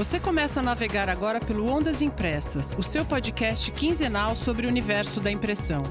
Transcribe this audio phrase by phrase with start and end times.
[0.00, 5.20] Você começa a navegar agora pelo Ondas Impressas, o seu podcast quinzenal sobre o universo
[5.20, 5.82] da impressão.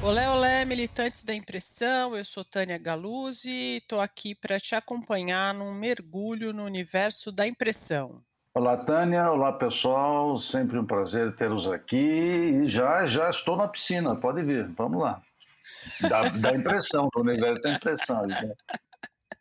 [0.00, 2.16] Olé, olé, militantes da impressão.
[2.16, 7.48] Eu sou Tânia Galuzzi e estou aqui para te acompanhar num mergulho no universo da
[7.48, 8.22] impressão.
[8.54, 9.28] Olá, Tânia.
[9.32, 10.38] Olá, pessoal.
[10.38, 11.96] Sempre um prazer tê-los aqui.
[11.96, 14.14] E já, já estou na piscina.
[14.14, 14.68] Pode vir.
[14.76, 15.20] Vamos lá.
[16.08, 18.26] Da, da impressão, do universo da impressão.
[18.26, 18.54] Né?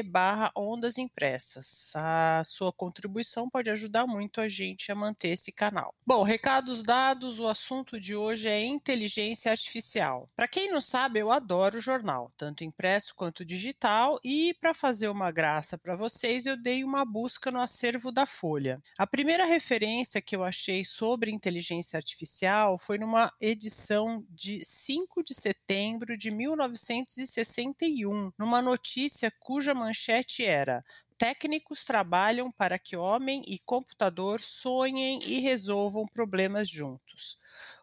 [0.04, 1.92] barra ondas impressas.
[1.94, 5.94] A sua contribuição pode ajudar muito a gente a manter esse canal.
[6.06, 10.31] Bom, recados dados, o assunto de hoje é inteligência artificial.
[10.37, 15.31] Para quem não sabe, eu adoro jornal, tanto impresso quanto digital, e para fazer uma
[15.31, 18.81] graça para vocês, eu dei uma busca no acervo da Folha.
[18.98, 25.34] A primeira referência que eu achei sobre inteligência artificial foi numa edição de 5 de
[25.34, 30.84] setembro de 1961, numa notícia cuja manchete era
[31.19, 37.38] técnicos trabalham para que homem e computador sonhem e resolvam problemas juntos.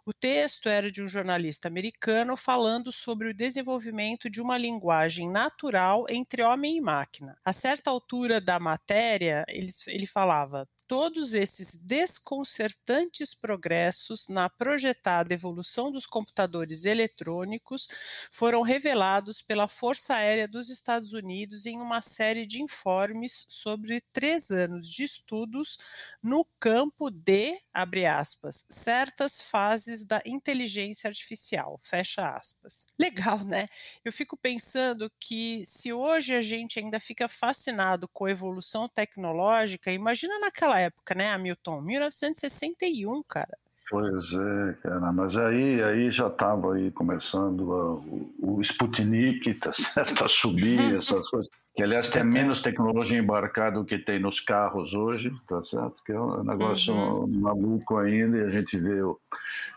[0.06, 6.06] O texto era de um jornalista americano falando sobre o desenvolvimento de uma linguagem natural
[6.10, 7.38] entre homem e máquina.
[7.44, 15.92] A certa altura da matéria, ele, ele falava: todos esses desconcertantes progressos na projetada evolução
[15.92, 17.88] dos computadores eletrônicos
[18.32, 24.52] foram revelados pela Força Aérea dos Estados Unidos em uma série de informes sobre três
[24.52, 25.80] anos de estudos
[26.22, 32.86] no campo de, abre aspas, certas fases da inteligência artificial, fecha aspas.
[33.00, 33.68] Legal, né?
[34.06, 39.92] Eu fico pensando que se hoje a gente ainda fica fascinado com a evolução tecnológica,
[39.92, 41.82] imagina naquela época, né, Hamilton?
[41.82, 43.58] 1961, cara.
[43.90, 49.72] Pois é, cara, mas aí, aí já estava aí começando a, o, o Sputnik, tá
[49.74, 51.50] certo, a subir essas coisas.
[51.76, 56.04] Que aliás tem menos tecnologia embarcada do que tem nos carros hoje, tá certo?
[56.04, 57.28] Que é um negócio uhum.
[57.28, 59.20] maluco ainda e a gente vê o,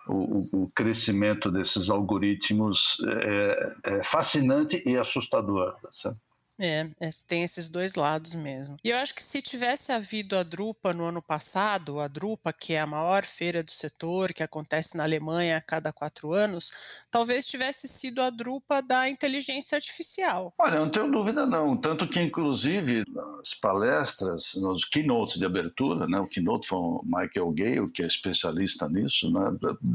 [0.06, 6.20] o, o crescimento desses algoritmos é, é fascinante e assustador, tá certo?
[6.58, 6.88] É,
[7.26, 8.76] tem esses dois lados mesmo.
[8.82, 12.72] E eu acho que se tivesse havido a Drupa no ano passado, a Drupa, que
[12.72, 16.72] é a maior feira do setor, que acontece na Alemanha a cada quatro anos,
[17.10, 20.54] talvez tivesse sido a Drupa da inteligência artificial.
[20.58, 21.76] Olha, não tenho dúvida não.
[21.76, 27.52] Tanto que, inclusive, nas palestras, nos keynotes de abertura, né, o keynote foi o Michael
[27.52, 29.40] Gale, que é especialista nisso, né,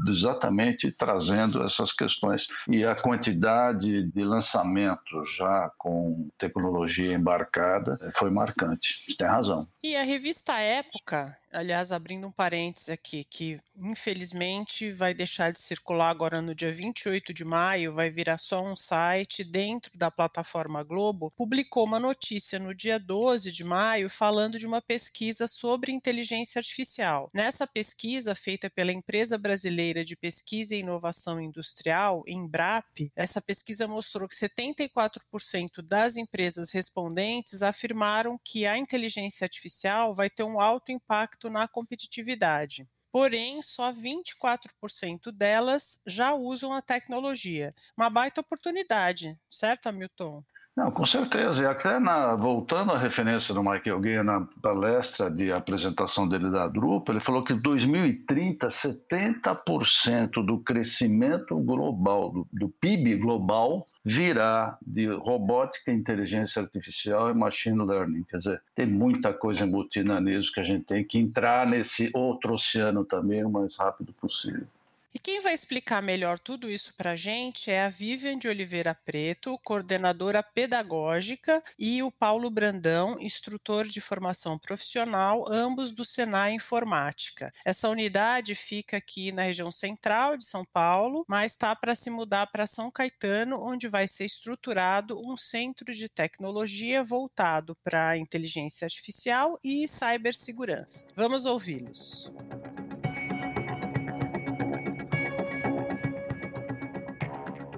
[0.07, 2.47] exatamente trazendo essas questões.
[2.67, 9.03] E a quantidade de lançamentos já com tecnologia embarcada foi marcante.
[9.07, 9.67] Você tem razão.
[9.81, 16.09] E a revista Época, aliás, abrindo um parênteses aqui, que infelizmente vai deixar de circular
[16.09, 21.31] agora no dia 28 de maio, vai virar só um site dentro da plataforma Globo,
[21.35, 27.29] publicou uma notícia no dia 12 de maio falando de uma pesquisa sobre inteligência artificial.
[27.33, 34.27] Nessa pesquisa, feita pela empresa brasileira de pesquisa e inovação industrial, Embrap, essa pesquisa mostrou
[34.27, 41.40] que 74% das empresas respondentes afirmaram que a inteligência artificial vai ter um alto impacto
[41.41, 42.87] impacto na competitividade.
[43.11, 47.73] Porém, só 24% delas já usam a tecnologia.
[47.97, 50.43] Uma baita oportunidade, certo, Hamilton?
[50.75, 51.63] Não, com certeza.
[51.63, 56.65] E até na, voltando à referência do Michael Gay na palestra de apresentação dele da
[56.67, 64.77] Drupal, ele falou que em 2030, 70% do crescimento global, do, do, PIB global, virá
[64.81, 68.23] de robótica, inteligência artificial e machine learning.
[68.23, 72.53] Quer dizer, tem muita coisa embutida nisso que a gente tem que entrar nesse outro
[72.53, 74.67] oceano também o mais rápido possível.
[75.13, 78.95] E quem vai explicar melhor tudo isso para a gente é a Vivian de Oliveira
[78.95, 87.53] Preto, coordenadora pedagógica, e o Paulo Brandão, instrutor de formação profissional, ambos do Senai Informática.
[87.65, 92.47] Essa unidade fica aqui na região central de São Paulo, mas está para se mudar
[92.47, 99.59] para São Caetano, onde vai ser estruturado um centro de tecnologia voltado para inteligência artificial
[99.61, 101.05] e cibersegurança.
[101.17, 102.31] Vamos ouvi-los.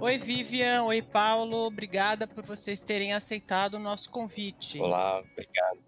[0.03, 0.83] Oi, Vivian.
[0.83, 1.65] Oi, Paulo.
[1.65, 4.77] Obrigada por vocês terem aceitado o nosso convite.
[4.77, 5.79] Olá, obrigado.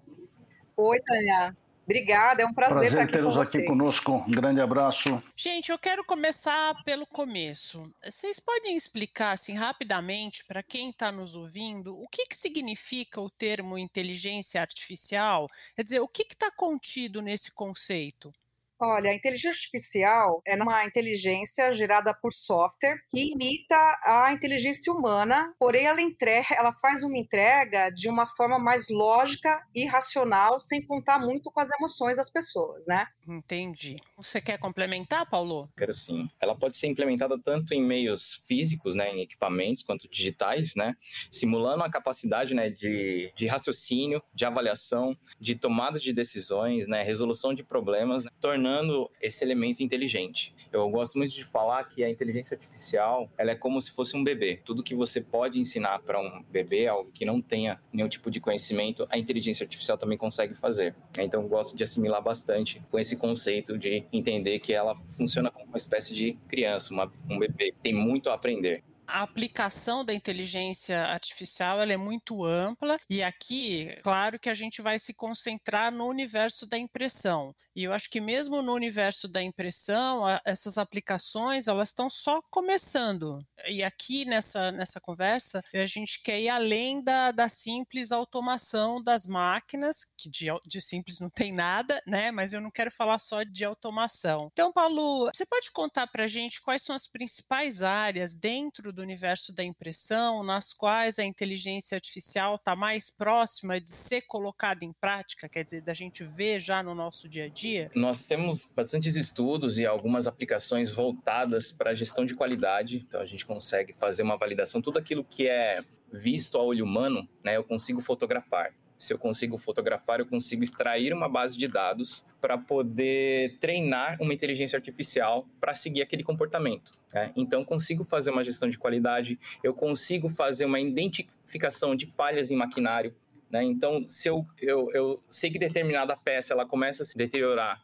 [0.78, 1.58] Oi, Tânia.
[1.84, 4.24] Obrigada, é um prazer, prazer estar aqui tê-los aqui conosco.
[4.26, 5.22] Um grande abraço.
[5.36, 7.86] Gente, eu quero começar pelo começo.
[8.06, 13.30] Vocês podem explicar, assim, rapidamente, para quem está nos ouvindo, o que, que significa o
[13.30, 15.50] termo inteligência artificial?
[15.76, 18.34] Quer dizer, o que está contido nesse conceito?
[18.80, 25.54] Olha, a inteligência artificial é uma inteligência gerada por software que imita a inteligência humana,
[25.58, 30.86] porém ela, entrega, ela faz uma entrega de uma forma mais lógica e racional, sem
[30.86, 33.08] contar muito com as emoções das pessoas, né?
[33.26, 33.96] Entendi.
[34.18, 35.70] Você quer complementar, Paulo?
[35.78, 36.30] Quero sim.
[36.42, 40.96] Ela pode ser implementada tanto em meios físicos, né, em equipamentos, quanto digitais, né,
[41.32, 47.54] simulando a capacidade, né, de, de raciocínio, de avaliação, de tomada de decisões, né, resolução
[47.54, 50.56] de problemas, né, tornando tornando esse elemento inteligente.
[50.74, 54.24] Eu gosto muito de falar que a inteligência artificial ela é como se fosse um
[54.24, 54.60] bebê.
[54.66, 58.40] Tudo que você pode ensinar para um bebê, algo que não tenha nenhum tipo de
[58.40, 60.96] conhecimento, a inteligência artificial também consegue fazer.
[61.20, 65.66] Então, eu gosto de assimilar bastante com esse conceito de entender que ela funciona como
[65.66, 67.72] uma espécie de criança, uma, um bebê.
[67.84, 73.96] Tem muito a aprender a aplicação da inteligência artificial ela é muito ampla e aqui,
[74.04, 77.54] claro que a gente vai se concentrar no universo da impressão.
[77.76, 83.46] E eu acho que mesmo no universo da impressão, essas aplicações elas estão só começando.
[83.68, 89.26] E aqui nessa, nessa conversa, a gente quer ir além da, da simples automação das
[89.26, 92.32] máquinas, que de, de simples não tem nada, né?
[92.32, 94.50] Mas eu não quero falar só de automação.
[94.52, 99.02] Então, Paulo, você pode contar para a gente quais são as principais áreas dentro do
[99.02, 104.94] universo da impressão, nas quais a inteligência artificial está mais próxima de ser colocada em
[104.94, 107.92] prática, quer dizer, da gente ver já no nosso dia a dia?
[107.94, 113.26] Nós temos bastantes estudos e algumas aplicações voltadas para a gestão de qualidade, então a
[113.26, 117.64] gente consegue fazer uma validação, tudo aquilo que é visto a olho humano, né, eu
[117.64, 123.58] consigo fotografar se eu consigo fotografar, eu consigo extrair uma base de dados para poder
[123.60, 126.94] treinar uma inteligência artificial para seguir aquele comportamento.
[127.14, 127.32] Né?
[127.36, 132.56] Então, consigo fazer uma gestão de qualidade, eu consigo fazer uma identificação de falhas em
[132.56, 133.14] maquinário.
[133.50, 133.64] Né?
[133.64, 137.82] Então, se eu, eu, eu sei que determinada peça ela começa a se deteriorar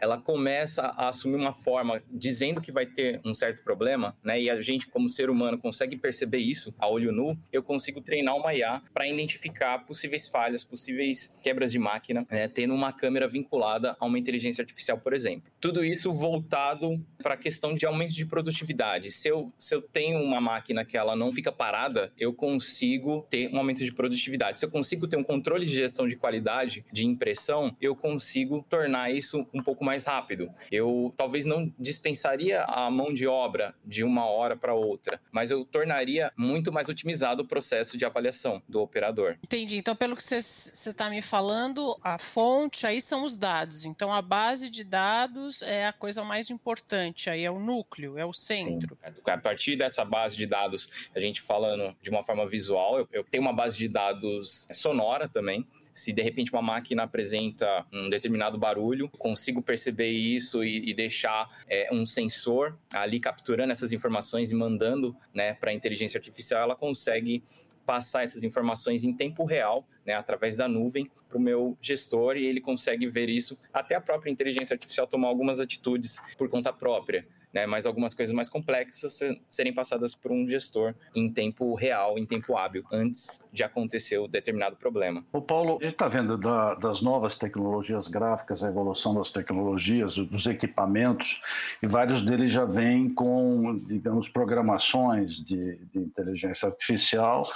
[0.00, 4.40] ela começa a assumir uma forma dizendo que vai ter um certo problema, né?
[4.40, 7.38] E a gente, como ser humano, consegue perceber isso a olho nu.
[7.52, 12.48] Eu consigo treinar uma IA para identificar possíveis falhas, possíveis quebras de máquina, né?
[12.48, 15.50] tendo uma câmera vinculada a uma inteligência artificial, por exemplo.
[15.60, 19.10] Tudo isso voltado para a questão de aumento de produtividade.
[19.10, 23.50] Se eu, se eu tenho uma máquina que ela não fica parada, eu consigo ter
[23.52, 24.58] um aumento de produtividade.
[24.58, 29.10] Se eu consigo ter um controle de gestão de qualidade de impressão, eu consigo tornar
[29.10, 30.50] isso um pouco mais rápido.
[30.70, 35.64] Eu talvez não dispensaria a mão de obra de uma hora para outra, mas eu
[35.64, 39.38] tornaria muito mais otimizado o processo de avaliação do operador.
[39.42, 39.78] Entendi.
[39.78, 43.84] Então, pelo que você está me falando, a fonte aí são os dados.
[43.84, 48.24] Então, a base de dados é a coisa mais importante, aí é o núcleo, é
[48.26, 48.98] o centro.
[49.02, 49.30] Sim.
[49.30, 53.24] A partir dessa base de dados, a gente falando de uma forma visual, eu, eu
[53.24, 55.66] tenho uma base de dados sonora também.
[55.96, 61.46] Se de repente uma máquina apresenta um determinado barulho, consigo perceber isso e, e deixar
[61.66, 66.76] é, um sensor ali capturando essas informações e mandando né, para a inteligência artificial, ela
[66.76, 67.42] consegue
[67.86, 72.44] passar essas informações em tempo real, né, através da nuvem, para o meu gestor e
[72.44, 73.58] ele consegue ver isso.
[73.72, 77.26] Até a própria inteligência artificial tomar algumas atitudes por conta própria.
[77.52, 77.66] Né?
[77.66, 79.18] Mas algumas coisas mais complexas
[79.50, 84.28] serem passadas por um gestor em tempo real, em tempo hábil, antes de acontecer o
[84.28, 85.24] determinado problema.
[85.32, 90.16] O Paulo, a gente está vendo da, das novas tecnologias gráficas, a evolução das tecnologias,
[90.16, 91.40] dos equipamentos,
[91.82, 97.46] e vários deles já vêm com, digamos, programações de, de inteligência artificial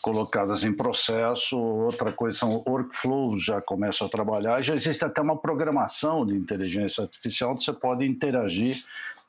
[0.00, 5.36] colocadas em processo, outra coisa são workflows, já começam a trabalhar, já existe até uma
[5.36, 8.82] programação de inteligência artificial onde você pode interagir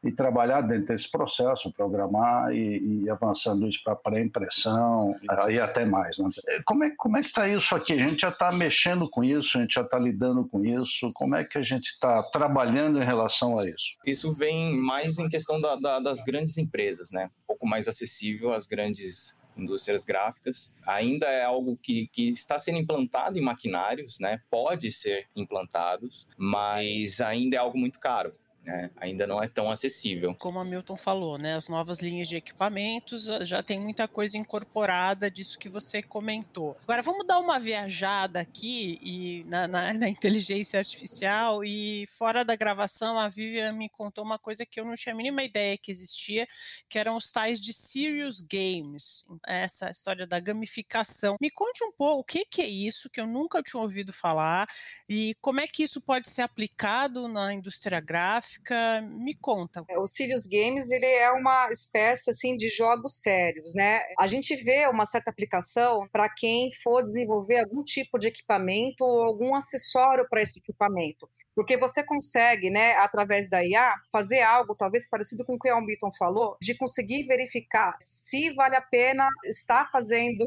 [0.03, 5.15] e trabalhar dentro desse processo, programar e, e avançando isso para pré-impressão
[5.49, 6.17] e até mais.
[6.17, 6.29] Né?
[6.65, 7.93] Como é, como é que está isso aqui?
[7.93, 11.35] A gente já está mexendo com isso, a gente já está lidando com isso, como
[11.35, 13.97] é que a gente está trabalhando em relação a isso?
[14.05, 17.29] Isso vem mais em questão da, da, das grandes empresas, né?
[17.43, 20.75] um pouco mais acessível às grandes indústrias gráficas.
[20.85, 24.41] Ainda é algo que, que está sendo implantado em maquinários, né?
[24.49, 28.33] Pode ser implantados, mas ainda é algo muito caro
[28.65, 28.89] né?
[28.97, 30.35] Ainda não é tão acessível.
[30.35, 31.55] Como a Milton falou, né?
[31.55, 36.77] As novas linhas de equipamentos ah, já tem muita coisa incorporada disso que você comentou.
[36.83, 42.55] Agora vamos dar uma viajada aqui e na, na, na inteligência artificial e fora da
[42.55, 45.91] gravação a Vivian me contou uma coisa que eu não tinha a mínima ideia que
[45.91, 46.47] existia,
[46.87, 49.25] que eram os tais de serious games.
[49.45, 51.35] Essa história da gamificação.
[51.41, 54.67] Me conte um pouco o que, que é isso que eu nunca tinha ouvido falar
[55.09, 59.83] e como é que isso pode ser aplicado na indústria gráfica gráfica, me conta.
[59.89, 64.01] É, o Sirius Games, ele é uma espécie assim de jogos sérios, né?
[64.19, 69.23] A gente vê uma certa aplicação para quem for desenvolver algum tipo de equipamento ou
[69.23, 71.29] algum acessório para esse equipamento.
[71.55, 75.81] Porque você consegue, né, através da IA, fazer algo talvez parecido com o que o
[75.81, 80.45] Milton falou, de conseguir verificar se vale a pena estar fazendo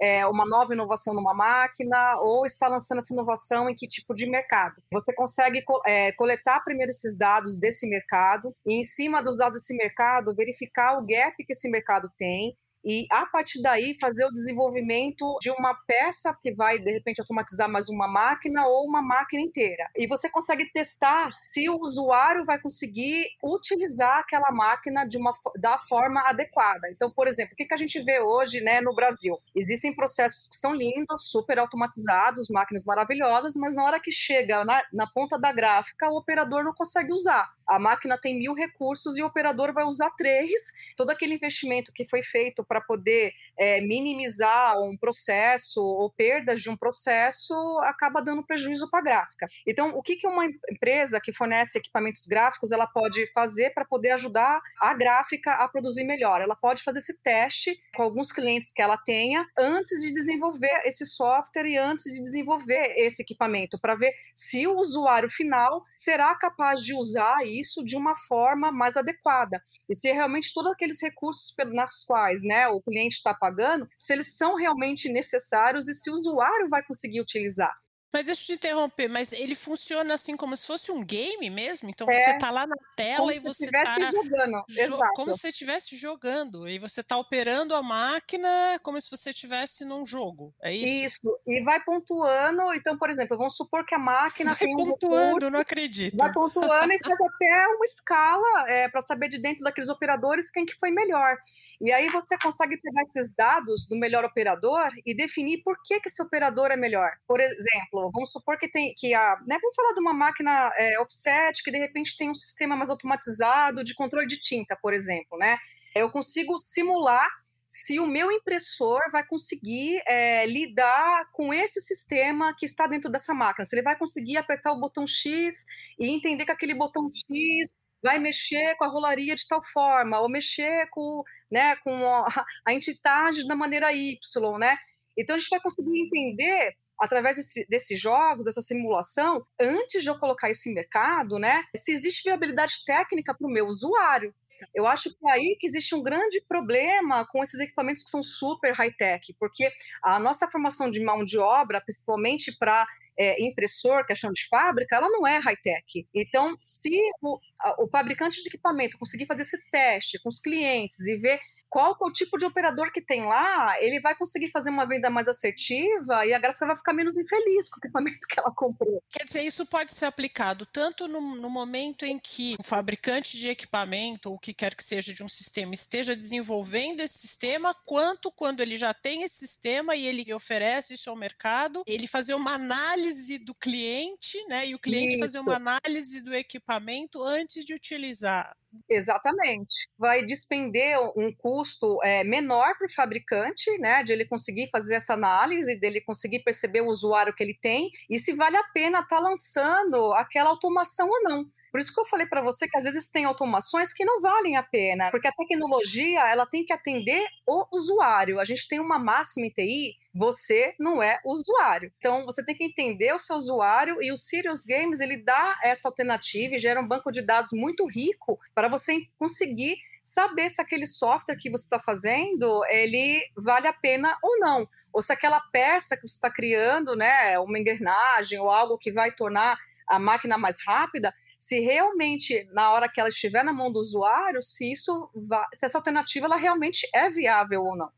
[0.00, 4.28] é, uma nova inovação numa máquina ou está lançando essa inovação em que tipo de
[4.28, 4.76] mercado.
[4.92, 9.76] Você consegue é, coletar primeiro esses dados desse mercado e, em cima dos dados desse
[9.76, 15.36] mercado, verificar o gap que esse mercado tem e a partir daí fazer o desenvolvimento
[15.40, 19.90] de uma peça que vai de repente automatizar mais uma máquina ou uma máquina inteira.
[19.96, 25.76] E você consegue testar se o usuário vai conseguir utilizar aquela máquina de uma da
[25.78, 26.88] forma adequada.
[26.92, 29.36] Então, por exemplo, o que, que a gente vê hoje, né, no Brasil?
[29.54, 34.80] Existem processos que são lindos, super automatizados, máquinas maravilhosas, mas na hora que chega na,
[34.92, 37.50] na ponta da gráfica, o operador não consegue usar.
[37.66, 40.52] A máquina tem mil recursos e o operador vai usar três.
[40.96, 46.60] Todo aquele investimento que foi feito para para poder é, minimizar um processo ou perdas
[46.60, 47.54] de um processo,
[47.84, 49.48] acaba dando prejuízo para a gráfica.
[49.66, 54.10] Então, o que, que uma empresa que fornece equipamentos gráficos ela pode fazer para poder
[54.10, 56.42] ajudar a gráfica a produzir melhor?
[56.42, 61.06] Ela pode fazer esse teste com alguns clientes que ela tenha antes de desenvolver esse
[61.06, 66.82] software e antes de desenvolver esse equipamento, para ver se o usuário final será capaz
[66.82, 72.04] de usar isso de uma forma mais adequada e se realmente todos aqueles recursos pelos
[72.04, 76.68] quais né, o cliente está pagando, se eles são realmente necessários e se o usuário
[76.68, 77.74] vai conseguir utilizar.
[78.12, 81.90] Mas deixa eu te interromper, mas ele funciona assim como se fosse um game mesmo?
[81.90, 84.64] Então é, você tá lá na tela e você tá jogando.
[84.68, 88.48] Jo como se você estivesse jogando e você tá operando a máquina
[88.82, 90.54] como se você estivesse num jogo.
[90.62, 91.26] É isso?
[91.26, 91.40] Isso.
[91.46, 95.50] E vai pontuando, então, por exemplo, vamos supor que a máquina vai tem um pontuando,
[95.50, 96.16] não acredito.
[96.16, 100.64] Vai pontuando e faz até uma escala é, para saber de dentro daqueles operadores quem
[100.64, 101.36] que foi melhor.
[101.80, 106.08] E aí você consegue pegar esses dados do melhor operador e definir por que que
[106.08, 107.12] esse operador é melhor.
[107.26, 111.00] Por exemplo, vamos supor que tem que a, né, vamos falar de uma máquina é,
[111.00, 115.38] offset que de repente tem um sistema mais automatizado de controle de tinta, por exemplo,
[115.38, 115.56] né?
[115.94, 117.26] Eu consigo simular
[117.68, 123.34] se o meu impressor vai conseguir é, lidar com esse sistema que está dentro dessa
[123.34, 123.64] máquina.
[123.64, 125.64] Se ele vai conseguir apertar o botão X
[125.98, 127.68] e entender que aquele botão X
[128.02, 132.72] vai mexer com a rolaria de tal forma, ou mexer com, né, com a, a
[132.72, 134.76] entidade da maneira Y, né?
[135.16, 140.18] Então a gente vai conseguir entender através desse, desses jogos, essa simulação, antes de eu
[140.18, 144.34] colocar isso em mercado, né, se existe viabilidade técnica para o meu usuário.
[144.74, 148.22] Eu acho que é aí que existe um grande problema com esses equipamentos que são
[148.22, 149.70] super high-tech, porque
[150.02, 152.86] a nossa formação de mão de obra, principalmente para
[153.18, 156.06] é, impressor, chão de fábrica, ela não é high-tech.
[156.14, 156.90] Então, se
[157.22, 157.38] o,
[157.78, 162.04] o fabricante de equipamento conseguir fazer esse teste com os clientes e ver qual é
[162.06, 166.24] o tipo de operador que tem lá, ele vai conseguir fazer uma venda mais assertiva
[166.26, 169.02] e a gráfica vai ficar menos infeliz com o equipamento que ela comprou.
[169.10, 173.48] Quer dizer, isso pode ser aplicado tanto no, no momento em que o fabricante de
[173.48, 178.30] equipamento, ou o que quer que seja de um sistema, esteja desenvolvendo esse sistema, quanto
[178.30, 182.52] quando ele já tem esse sistema e ele oferece isso ao mercado, ele fazer uma
[182.52, 184.66] análise do cliente, né?
[184.66, 185.20] E o cliente isso.
[185.20, 188.56] fazer uma análise do equipamento antes de utilizar.
[188.88, 189.88] Exatamente.
[189.98, 195.14] Vai despender um custo é, menor para o fabricante, né, de ele conseguir fazer essa
[195.14, 199.16] análise, dele conseguir perceber o usuário que ele tem e se vale a pena estar
[199.16, 201.46] tá lançando aquela automação ou não.
[201.76, 204.56] Por isso que eu falei para você que às vezes tem automações que não valem
[204.56, 208.40] a pena, porque a tecnologia ela tem que atender o usuário.
[208.40, 211.92] A gente tem uma máxima em TI, você não é usuário.
[211.98, 215.86] Então você tem que entender o seu usuário e o Serious Games ele dá essa
[215.86, 220.86] alternativa e gera um banco de dados muito rico para você conseguir saber se aquele
[220.86, 225.94] software que você está fazendo ele vale a pena ou não, ou se aquela peça
[225.94, 230.64] que você está criando, né, uma engrenagem ou algo que vai tornar a máquina mais
[230.66, 231.14] rápida,
[231.46, 235.08] se realmente, na hora que ela estiver na mão do usuário, se isso
[235.54, 237.88] se essa alternativa ela realmente é viável ou não.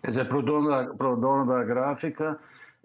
[0.00, 2.38] Quer dizer, para o dono, dono da gráfica,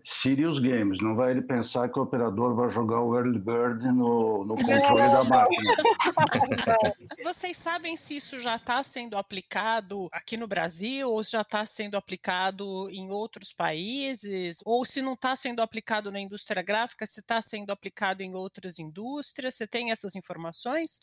[0.03, 4.43] Sirius Games, não vai ele pensar que o operador vai jogar o early bird no,
[4.43, 5.75] no controle da máquina.
[7.23, 11.65] Vocês sabem se isso já está sendo aplicado aqui no Brasil ou se já está
[11.65, 14.59] sendo aplicado em outros países?
[14.65, 18.79] Ou se não está sendo aplicado na indústria gráfica, se está sendo aplicado em outras
[18.79, 19.55] indústrias?
[19.55, 20.99] Você tem essas informações?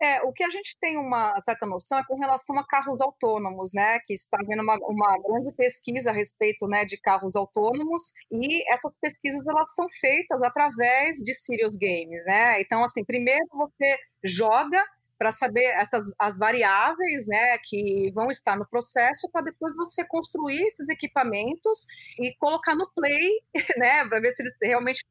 [0.00, 3.72] É, o que a gente tem uma certa noção é com relação a carros autônomos,
[3.74, 3.98] né?
[4.04, 8.96] Que está havendo uma, uma grande pesquisa a respeito né, de carros autônomos, e essas
[9.00, 12.60] pesquisas elas são feitas através de Sirius Games, né?
[12.60, 14.82] Então, assim, primeiro você joga
[15.22, 20.60] para saber essas as variáveis, né, que vão estar no processo, para depois você construir
[20.62, 21.86] esses equipamentos
[22.18, 23.40] e colocar no play,
[23.78, 25.06] né, para ver se eles realmente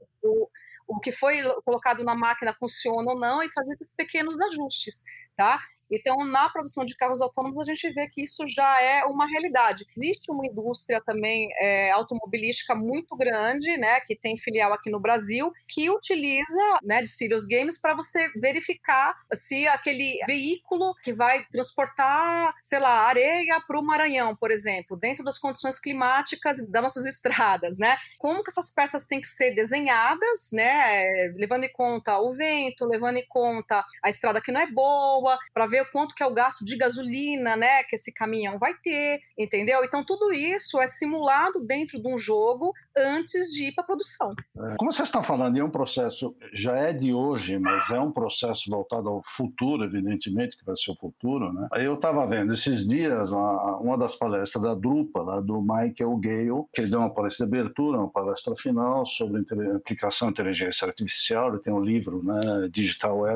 [0.91, 5.03] o que foi colocado na máquina funciona ou não e fazer esses pequenos ajustes,
[5.35, 5.59] tá?
[5.91, 9.85] Então, na produção de carros autônomos, a gente vê que isso já é uma realidade.
[9.97, 15.51] Existe uma indústria também é, automobilística muito grande, né, que tem filial aqui no Brasil,
[15.67, 22.53] que utiliza né, de Sirius Games para você verificar se aquele veículo que vai transportar,
[22.61, 27.77] sei lá, areia para o Maranhão, por exemplo, dentro das condições climáticas das nossas estradas,
[27.77, 27.97] né?
[28.17, 33.17] Como que essas peças têm que ser desenhadas, né, levando em conta o vento, levando
[33.17, 36.63] em conta a estrada que não é boa, para ver quanto que é o gasto
[36.63, 39.83] de gasolina, né, que esse caminhão vai ter, entendeu?
[39.83, 44.35] Então tudo isso é simulado dentro de um jogo antes de ir para a produção.
[44.57, 48.11] É, como você está falando, é um processo, já é de hoje, mas é um
[48.11, 51.67] processo voltado ao futuro, evidentemente, que vai ser o futuro, né?
[51.75, 56.81] Eu estava vendo esses dias uma das palestras da Drupa, lá do Michael Gale, que
[56.83, 59.43] deu uma palestra de abertura, uma palestra final sobre
[59.75, 63.35] aplicação de inteligência artificial, ele tem um livro, né, Digital é,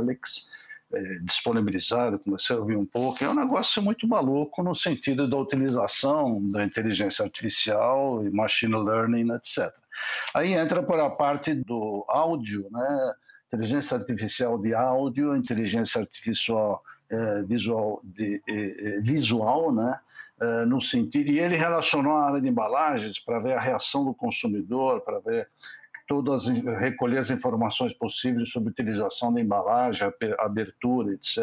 [1.24, 6.39] disponibilizado, comecei a ouvir um pouco, é um negócio muito maluco no sentido da utilização
[6.50, 9.74] da inteligência artificial e machine learning, etc.
[10.34, 13.13] Aí entra por a parte do áudio, né?
[13.48, 20.00] inteligência artificial de áudio, inteligência artificial é, visual, de, é, visual né?
[20.67, 25.00] No sentido, e ele relacionou a área de embalagens para ver a reação do consumidor,
[25.00, 25.48] para ver
[26.08, 30.08] todas recolher as informações possíveis sobre utilização da embalagem,
[30.39, 31.38] abertura, etc.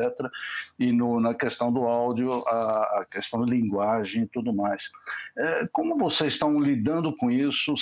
[0.79, 4.91] E no, na questão do áudio, a, a questão da linguagem e tudo mais.
[5.37, 7.75] É, como vocês estão lidando com isso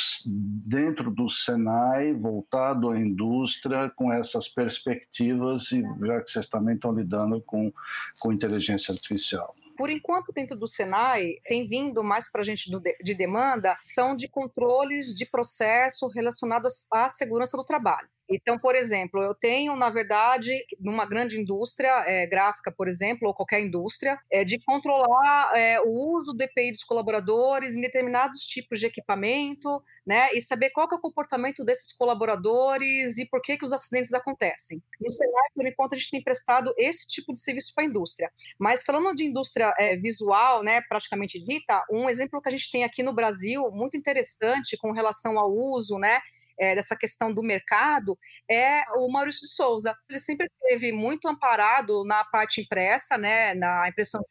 [0.67, 6.93] dentro do Senai, voltado à indústria, com essas perspectivas, e já que vocês também estão
[6.93, 7.73] lidando com,
[8.19, 9.55] com inteligência artificial?
[9.81, 12.71] Por enquanto, dentro do Senai, tem vindo mais para a gente
[13.03, 18.07] de demanda, são de controles de processo relacionados à segurança do trabalho.
[18.31, 23.35] Então, por exemplo, eu tenho, na verdade, numa grande indústria é, gráfica, por exemplo, ou
[23.35, 28.79] qualquer indústria, é, de controlar é, o uso do EPI dos colaboradores em determinados tipos
[28.79, 33.65] de equipamento, né, e saber qual é o comportamento desses colaboradores e por que, que
[33.65, 34.81] os acidentes acontecem.
[35.01, 38.31] No Senai, por enquanto, a gente tem prestado esse tipo de serviço para a indústria.
[38.59, 43.03] Mas falando de indústria visual, né, praticamente dita, um exemplo que a gente tem aqui
[43.03, 46.21] no Brasil, muito interessante com relação ao uso, né,
[46.61, 48.19] é, dessa questão do mercado
[48.49, 49.97] é o Maurício de Souza.
[50.09, 54.23] Ele sempre teve muito amparado na parte impressa, né, na impressão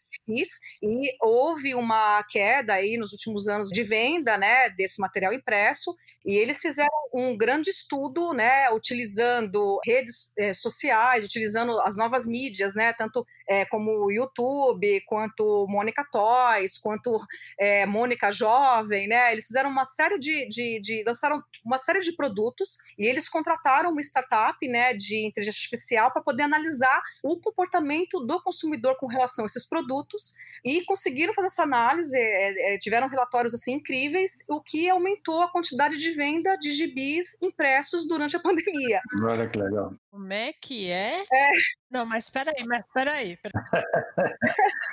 [0.81, 6.35] e houve uma queda aí nos últimos anos de venda, né, desse material impresso, e
[6.35, 12.93] eles fizeram um grande estudo, né, utilizando redes é, sociais, utilizando as novas mídias, né,
[12.93, 17.17] tanto é, como o YouTube, quanto Mônica Toys, quanto
[17.59, 22.15] é, Mônica Jovem, né, eles fizeram uma série de, de, de, lançaram uma série de
[22.15, 28.19] produtos e eles contrataram uma startup, né, de inteligência artificial para poder analisar o comportamento
[28.19, 30.18] do consumidor com relação a esses produtos
[30.63, 35.51] e conseguiram fazer essa análise, é, é, tiveram relatórios assim incríveis, o que aumentou a
[35.51, 39.01] quantidade de venda de gibis impressos durante a pandemia.
[39.23, 39.93] Olha que legal.
[40.11, 41.21] Como é que é?
[41.31, 41.51] é
[41.91, 43.37] Não, mas peraí, mas peraí.
[43.37, 43.63] peraí.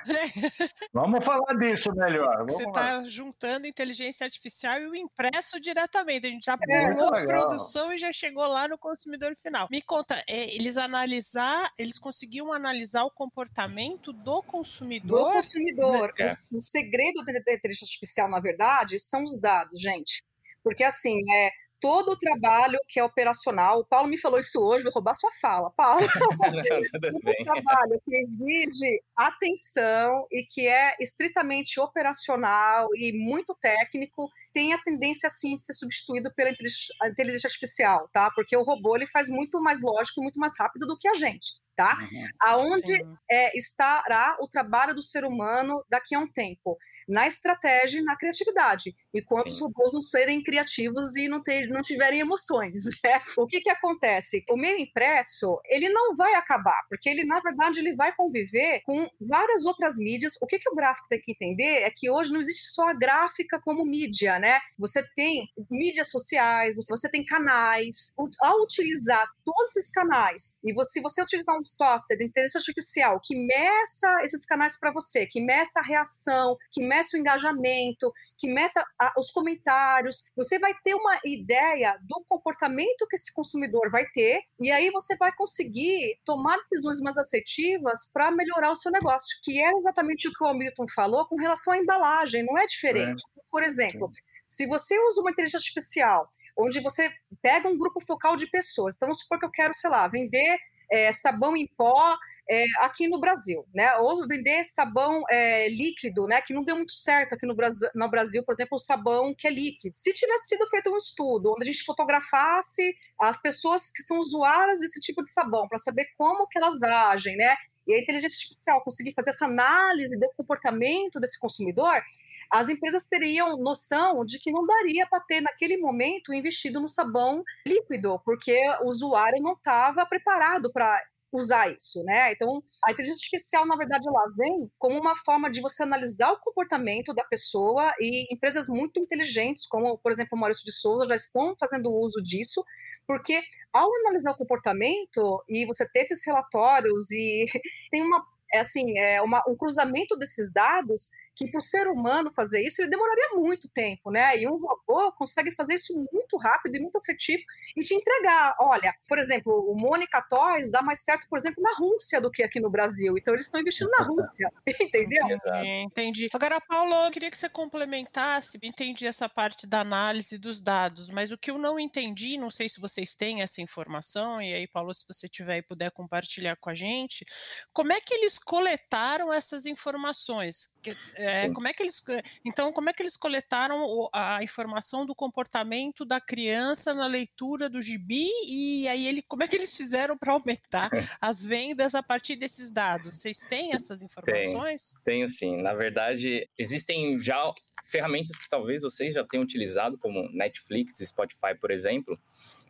[0.92, 2.36] Vamos falar disso melhor.
[2.38, 6.26] Vamos Você está juntando inteligência artificial e o impresso diretamente.
[6.26, 7.26] A gente já É, pulou legal.
[7.26, 9.68] produção e já chegou lá no consumidor final.
[9.70, 15.32] Me conta, é, eles analisar, eles conseguiam analisar o comportamento do do consumidor?
[15.34, 16.12] consumidor.
[16.18, 16.30] É.
[16.50, 20.24] O, o segredo da inteligência artificial, na verdade, são os dados, gente.
[20.64, 21.50] Porque, assim, é
[21.80, 25.30] todo o trabalho que é operacional, o Paulo me falou isso hoje, vou roubar sua
[25.40, 26.06] fala, Paulo.
[26.46, 27.44] Um bem.
[27.44, 35.28] trabalho que exige atenção e que é estritamente operacional e muito técnico tem a tendência
[35.28, 38.30] sim de ser substituído pela inteligência artificial, tá?
[38.34, 41.14] Porque o robô ele faz muito mais lógico e muito mais rápido do que a
[41.14, 41.98] gente, tá?
[42.00, 42.26] Uhum.
[42.40, 46.76] Aonde é, estará o trabalho do ser humano daqui a um tempo?
[47.08, 49.64] Na estratégia e na criatividade, enquanto os Sim.
[49.64, 52.84] robôs não serem criativos e não, ter, não tiverem emoções.
[53.04, 53.22] né?
[53.36, 54.44] O que, que acontece?
[54.50, 59.08] O meio impresso, ele não vai acabar, porque ele, na verdade, ele vai conviver com
[59.20, 60.34] várias outras mídias.
[60.40, 62.94] O que, que o gráfico tem que entender é que hoje não existe só a
[62.94, 64.58] gráfica como mídia, né?
[64.78, 68.12] Você tem mídias sociais, você, tem canais.
[68.40, 73.20] Ao utilizar todos esses canais, e você, se você utilizar um software de inteligência artificial
[73.22, 78.48] que meça esses canais para você, que meça a reação, que meça o engajamento, que
[78.48, 84.06] meça a- os comentários, você vai ter uma ideia do comportamento que esse consumidor vai
[84.06, 89.38] ter, e aí você vai conseguir tomar decisões mais assertivas para melhorar o seu negócio,
[89.42, 93.22] que é exatamente o que o Hamilton falou com relação à embalagem, não é diferente.
[93.50, 94.10] Por exemplo,
[94.46, 99.06] se você usa uma inteligência artificial onde você pega um grupo focal de pessoas, então
[99.06, 100.58] vamos supor que eu quero, sei lá, vender
[100.90, 102.16] eh, sabão em pó
[102.48, 103.94] eh, aqui no Brasil, né?
[103.96, 106.40] Ou vender sabão eh, líquido, né?
[106.40, 109.46] Que não deu muito certo aqui no Brasil, no Brasil, por exemplo, o sabão que
[109.46, 109.96] é líquido.
[109.96, 114.80] Se tivesse sido feito um estudo onde a gente fotografasse as pessoas que são usuárias
[114.80, 117.56] desse tipo de sabão para saber como que elas agem, né?
[117.86, 122.02] E a inteligência artificial conseguir fazer essa análise do comportamento desse consumidor,
[122.50, 127.42] as empresas teriam noção de que não daria para ter naquele momento investido no sabão
[127.66, 131.00] líquido, porque o usuário não estava preparado para
[131.32, 132.32] usar isso, né?
[132.32, 136.40] Então, a inteligência artificial, na verdade, ela vem como uma forma de você analisar o
[136.40, 141.14] comportamento da pessoa e empresas muito inteligentes, como, por exemplo, o Maurício de Souza, já
[141.14, 142.64] estão fazendo uso disso,
[143.06, 143.40] porque
[143.72, 147.46] ao analisar o comportamento e você ter esses relatórios e
[147.90, 148.24] tem uma
[148.56, 152.80] é assim, é uma, um cruzamento desses dados que para o ser humano fazer isso
[152.80, 154.38] ele demoraria muito tempo, né?
[154.38, 157.42] E um robô consegue fazer isso muito rápido e muito assertivo
[157.76, 158.56] e te entregar.
[158.58, 162.42] Olha, por exemplo, o Mônica Toys dá mais certo, por exemplo, na Rússia do que
[162.42, 163.16] aqui no Brasil.
[163.18, 165.26] Então eles estão investindo na Rússia, entendeu?
[165.26, 166.28] Entendi, entendi.
[166.32, 171.30] Agora, Paulo, eu queria que você complementasse, entendi essa parte da análise dos dados, mas
[171.30, 174.94] o que eu não entendi, não sei se vocês têm essa informação, e aí, Paulo,
[174.94, 177.24] se você tiver e puder compartilhar com a gente,
[177.72, 180.72] como é que eles coletaram essas informações?
[180.80, 182.02] Que- é, como é que eles,
[182.44, 187.82] então, como é que eles coletaram a informação do comportamento da criança na leitura do
[187.82, 190.88] gibi e aí ele, como é que eles fizeram para aumentar
[191.20, 193.16] as vendas a partir desses dados?
[193.16, 194.94] Vocês têm essas informações?
[195.04, 195.60] Tenho sim.
[195.60, 197.52] Na verdade, existem já
[197.90, 202.16] ferramentas que talvez vocês já tenham utilizado, como Netflix Spotify, por exemplo,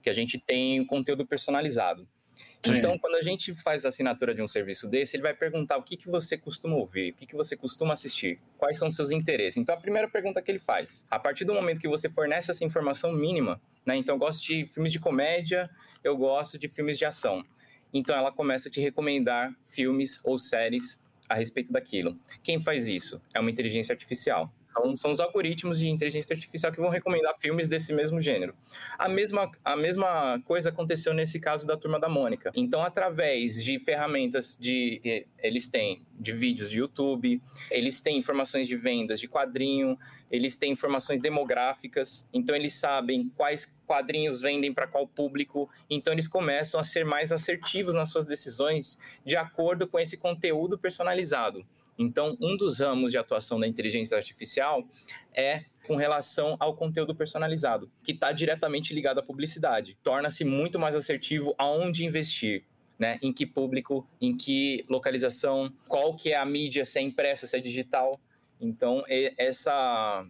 [0.03, 2.09] que a gente tem conteúdo personalizado.
[2.75, 5.83] Então, quando a gente faz a assinatura de um serviço desse, ele vai perguntar o
[5.83, 9.11] que, que você costuma ouvir, o que, que você costuma assistir, quais são os seus
[9.11, 9.57] interesses.
[9.57, 12.65] Então, a primeira pergunta que ele faz, a partir do momento que você fornece essa
[12.65, 13.97] informação mínima, né?
[13.97, 15.71] Então, eu gosto de filmes de comédia,
[16.03, 17.45] eu gosto de filmes de ação.
[17.93, 22.19] Então, ela começa a te recomendar filmes ou séries a respeito daquilo.
[22.43, 23.21] Quem faz isso?
[23.35, 24.53] É uma inteligência artificial.
[24.67, 28.55] São, são os algoritmos de inteligência artificial que vão recomendar filmes desse mesmo gênero.
[28.99, 32.51] A mesma, a mesma coisa aconteceu nesse caso da Turma da Mônica.
[32.55, 35.01] Então, através de ferramentas de...
[35.05, 39.97] eh, Eles têm de vídeos de YouTube, eles têm informações de vendas de quadrinho,
[40.31, 46.27] eles têm informações demográficas, então eles sabem quais quadrinhos vendem para qual público, então eles
[46.27, 51.65] começam a ser mais assertivos nas suas decisões de acordo com esse conteúdo personalizado.
[51.99, 54.87] Então, um dos ramos de atuação da inteligência artificial
[55.35, 59.97] é com relação ao conteúdo personalizado, que está diretamente ligado à publicidade.
[60.03, 62.65] Torna-se muito mais assertivo aonde investir.
[62.99, 63.19] Né?
[63.21, 67.55] Em que público, em que localização, qual que é a mídia, se é impressa, se
[67.55, 68.19] é digital.
[68.59, 69.03] Então,
[69.37, 70.27] essa,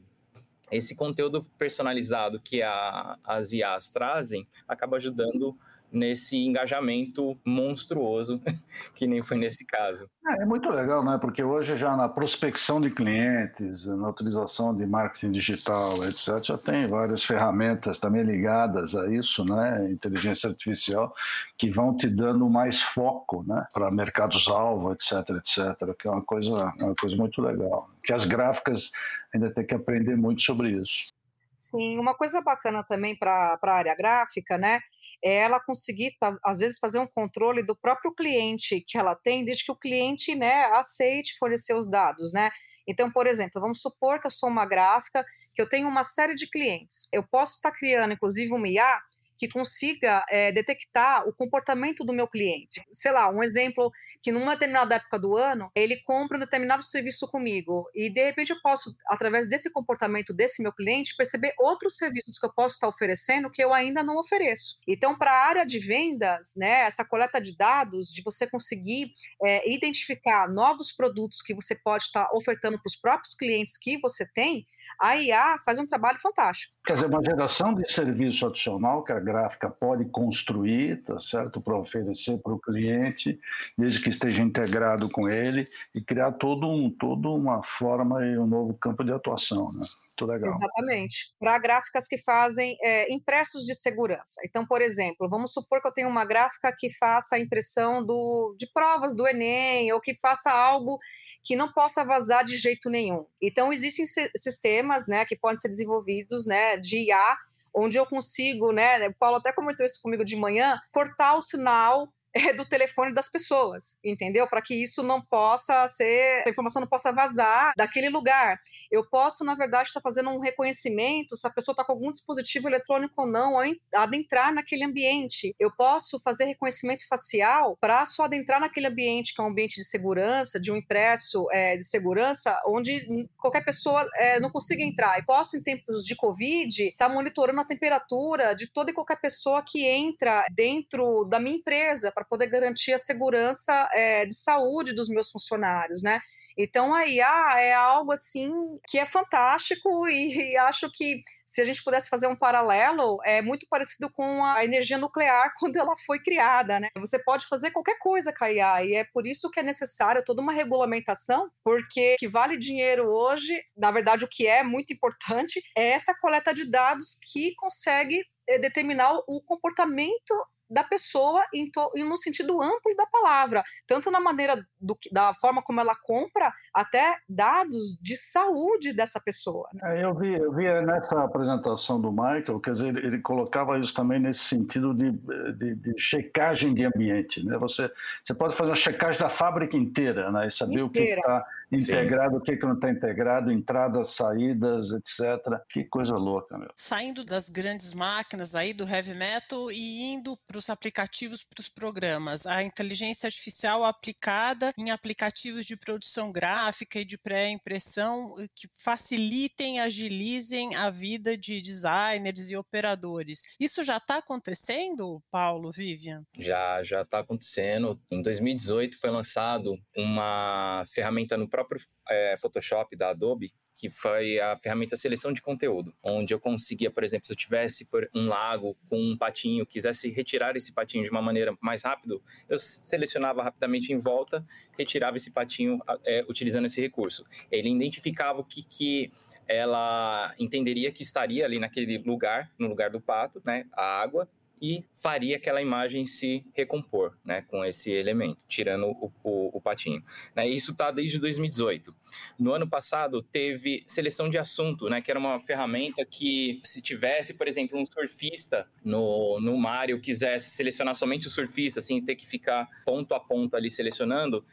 [0.73, 5.57] esse conteúdo personalizado que a, as IAs trazem acaba ajudando
[5.97, 8.41] nesse engajamento monstruoso,
[8.95, 10.09] que nem foi nesse caso.
[10.29, 11.19] É, é, muito legal, né?
[11.19, 16.87] Porque hoje já na prospecção de clientes, na utilização de marketing digital, etc., já tem
[16.87, 19.91] várias ferramentas também ligadas a isso, né?
[19.91, 21.15] Inteligência artificial,
[21.57, 23.65] que vão te dando mais foco, né?
[23.73, 27.89] Para mercados-alvo, etc., etc., que é uma coisa, é uma coisa muito legal.
[28.05, 28.91] Que as gráficas
[29.35, 31.17] ainda tem que aprender muito sobre isso.
[31.55, 34.79] Sim, uma coisa bacana também para a área gráfica, né?
[35.25, 39.65] É ela conseguir, às vezes, fazer um controle do próprio cliente que ela tem, desde
[39.65, 42.51] que o cliente né, aceite fornecer os dados, né?
[42.87, 45.25] Então, por exemplo, vamos supor que eu sou uma gráfica,
[45.55, 47.09] que eu tenho uma série de clientes.
[47.13, 49.01] Eu posso estar criando, inclusive, um IA
[49.37, 52.83] que consiga é, detectar o comportamento do meu cliente.
[52.91, 53.91] Sei lá, um exemplo
[54.23, 58.51] que numa determinada época do ano, ele compra um determinado serviço comigo e de repente
[58.51, 62.89] eu posso, através desse comportamento desse meu cliente, perceber outros serviços que eu posso estar
[62.89, 64.79] oferecendo que eu ainda não ofereço.
[64.87, 69.71] Então, para a área de vendas, né, essa coleta de dados, de você conseguir é,
[69.71, 74.67] identificar novos produtos que você pode estar ofertando para os próprios clientes que você tem,
[75.01, 76.73] a IA faz um trabalho fantástico.
[76.85, 81.77] Quer dizer, uma geração de serviço adicional que a gráfica pode construir, tá certo, para
[81.77, 83.39] oferecer para o cliente,
[83.77, 88.47] desde que esteja integrado com ele e criar todo um, toda uma forma e um
[88.47, 89.87] novo campo de atuação, né?
[90.19, 90.51] Muito legal.
[90.51, 91.27] Exatamente.
[91.39, 94.41] Para gráficas que fazem é, impressos de segurança.
[94.47, 98.55] Então, por exemplo, vamos supor que eu tenho uma gráfica que faça a impressão do,
[98.59, 100.99] de provas do Enem ou que faça algo
[101.45, 103.27] que não possa vazar de jeito nenhum.
[103.43, 107.37] Então, existem sistemas né, que podem ser desenvolvidos né, de IA
[107.75, 109.07] onde eu consigo, né?
[109.07, 112.11] O Paulo até comentou isso comigo de manhã, cortar o sinal
[112.57, 114.47] do telefone das pessoas, entendeu?
[114.49, 118.59] Para que isso não possa ser, a informação não possa vazar daquele lugar.
[118.91, 122.11] Eu posso, na verdade, estar tá fazendo um reconhecimento se a pessoa está com algum
[122.11, 125.55] dispositivo eletrônico ou não, ao adentrar naquele ambiente.
[125.59, 129.85] Eu posso fazer reconhecimento facial para só adentrar naquele ambiente, que é um ambiente de
[129.85, 135.19] segurança, de um impresso é, de segurança, onde qualquer pessoa é, não consiga entrar.
[135.19, 139.21] E posso, em tempos de Covid, estar tá monitorando a temperatura de toda e qualquer
[139.21, 144.93] pessoa que entra dentro da minha empresa para poder garantir a segurança é, de saúde
[144.93, 146.21] dos meus funcionários, né?
[146.57, 148.51] Então a IA é algo assim
[148.89, 153.43] que é fantástico e, e, acho que se a gente pudesse fazer um paralelo, é
[153.43, 156.89] muito parecido com a energia nuclear quando ela foi criada, né?
[156.97, 160.25] Você pode fazer qualquer coisa com a IA e é por isso que é necessário
[160.25, 165.63] toda uma regulamentação, porque que vale dinheiro hoje, na verdade o que é muito importante
[165.77, 170.35] é essa coleta de dados que consegue eh, determinar o comportamento
[170.69, 175.35] da pessoa em, to, em no sentido amplo da palavra, tanto na maneira do, da
[175.35, 179.69] forma como ela compra, até dados de saúde dessa pessoa.
[179.73, 180.01] Né?
[180.01, 183.95] É, eu, vi, eu vi nessa apresentação do Michael, quer dizer, ele, ele colocava isso
[183.95, 187.45] também nesse sentido de, de, de, checagem de ambiente.
[187.45, 187.57] Né?
[187.59, 187.91] Você,
[188.23, 190.47] você pode fazer uma checagem da fábrica inteira né?
[190.47, 190.87] e saber inteira.
[190.87, 192.37] o que está integrado, Sim.
[192.37, 195.61] o que, que não está integrado, entradas, saídas, etc.
[195.69, 196.71] Que coisa louca, meu.
[196.77, 201.69] Saindo das grandes máquinas aí do heavy metal e indo para os aplicativos, para os
[201.69, 209.81] programas, a inteligência artificial aplicada em aplicativos de produção gráfica e de pré-impressão que facilitem,
[209.81, 213.43] agilizem a vida de designers e operadores.
[213.59, 216.25] Isso já está acontecendo, Paulo, Vivian?
[216.39, 218.01] Já, já está acontecendo.
[218.11, 221.66] Em 2018 foi lançado uma ferramenta no próprio
[222.09, 227.05] é, Photoshop da Adobe, que foi a ferramenta seleção de conteúdo, onde eu conseguia, por
[227.05, 231.21] exemplo, se eu tivesse um lago com um patinho, quisesse retirar esse patinho de uma
[231.21, 234.45] maneira mais rápido, eu selecionava rapidamente em volta,
[234.79, 237.25] retirava esse patinho é, utilizando esse recurso.
[237.53, 239.13] Ele identificava o que, que
[239.47, 244.27] ela entenderia que estaria ali naquele lugar, no lugar do pato, né, a água,
[244.61, 250.03] e faria aquela imagem se recompor, né, com esse elemento, tirando o, o, o patinho.
[250.35, 251.95] Né, isso está desde 2018.
[252.39, 257.35] No ano passado teve seleção de assunto, né, que era uma ferramenta que se tivesse,
[257.35, 262.17] por exemplo, um surfista no, no mar e quisesse selecionar somente o surfista, assim, ter
[262.17, 264.45] que ficar ponto a ponto ali selecionando,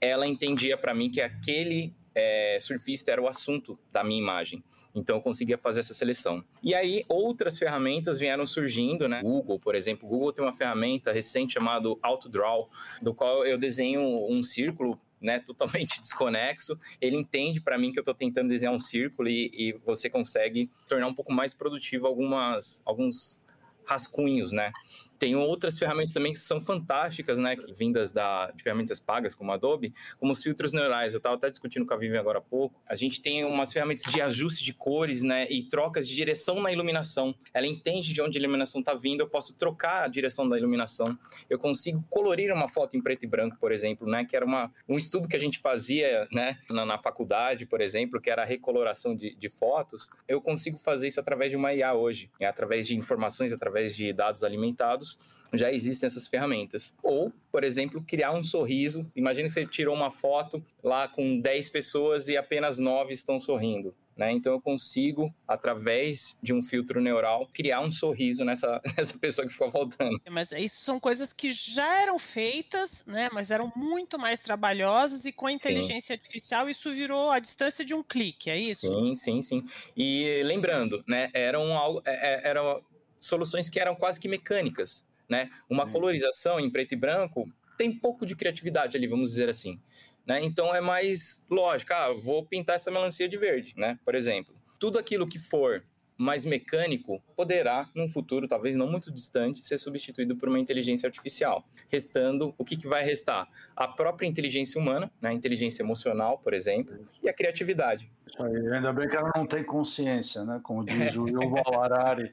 [0.00, 4.62] ela entendia para mim que aquele é, surfista era o assunto da minha imagem.
[4.94, 6.44] Então eu conseguia fazer essa seleção.
[6.62, 9.22] E aí outras ferramentas vieram surgindo, né?
[9.22, 12.70] Google, por exemplo, Google tem uma ferramenta recente chamada AutoDraw,
[13.02, 18.02] do qual eu desenho um círculo né, totalmente desconexo, ele entende para mim que eu
[18.02, 22.82] estou tentando desenhar um círculo e, e, você consegue tornar um pouco mais produtivo algumas,
[22.84, 23.42] alguns
[23.86, 24.70] rascunhos, né?
[25.18, 27.56] Tem outras ferramentas também que são fantásticas, né?
[27.76, 31.14] Vindas da, de ferramentas pagas, como Adobe, como os filtros neurais.
[31.14, 32.80] Eu estava até discutindo com a Vivian agora há pouco.
[32.86, 35.46] A gente tem umas ferramentas de ajuste de cores, né?
[35.48, 37.34] E trocas de direção na iluminação.
[37.52, 41.16] Ela entende de onde a iluminação está vindo, eu posso trocar a direção da iluminação.
[41.48, 44.24] Eu consigo colorir uma foto em preto e branco, por exemplo, né?
[44.24, 46.58] Que era uma, um estudo que a gente fazia, né?
[46.68, 50.10] Na, na faculdade, por exemplo, que era a recoloração de, de fotos.
[50.26, 54.12] Eu consigo fazer isso através de uma IA hoje, é através de informações, através de
[54.12, 55.03] dados alimentados
[55.52, 56.94] já existem essas ferramentas.
[57.02, 59.06] Ou, por exemplo, criar um sorriso.
[59.14, 63.94] Imagina que você tirou uma foto lá com 10 pessoas e apenas 9 estão sorrindo.
[64.16, 64.30] Né?
[64.30, 69.52] Então eu consigo, através de um filtro neural, criar um sorriso nessa, nessa pessoa que
[69.52, 70.20] ficou faltando.
[70.30, 73.28] Mas isso são coisas que já eram feitas, né?
[73.32, 76.12] Mas eram muito mais trabalhosas e com a inteligência sim.
[76.12, 78.86] artificial isso virou a distância de um clique, é isso?
[78.86, 79.64] Sim, sim, sim.
[79.96, 81.28] E lembrando, né?
[81.34, 82.84] Eram, algo, é, é, eram
[83.24, 85.50] soluções que eram quase que mecânicas né?
[85.68, 89.80] Uma colorização em preto e branco tem pouco de criatividade ali, vamos dizer assim.
[90.26, 90.40] Né?
[90.42, 93.98] Então é mais lógico, ah, vou pintar essa melancia de verde, né?
[94.04, 94.54] Por exemplo.
[94.78, 95.84] Tudo aquilo que for
[96.16, 101.64] mais mecânico poderá, num futuro talvez não muito distante, ser substituído por uma inteligência artificial.
[101.88, 103.48] Restando, o que, que vai restar?
[103.74, 105.30] A própria inteligência humana, né?
[105.30, 108.10] a inteligência emocional, por exemplo, e a criatividade.
[108.26, 110.60] Isso aí, ainda bem que ela não tem consciência, né?
[110.62, 112.32] como diz o Yuval Harari,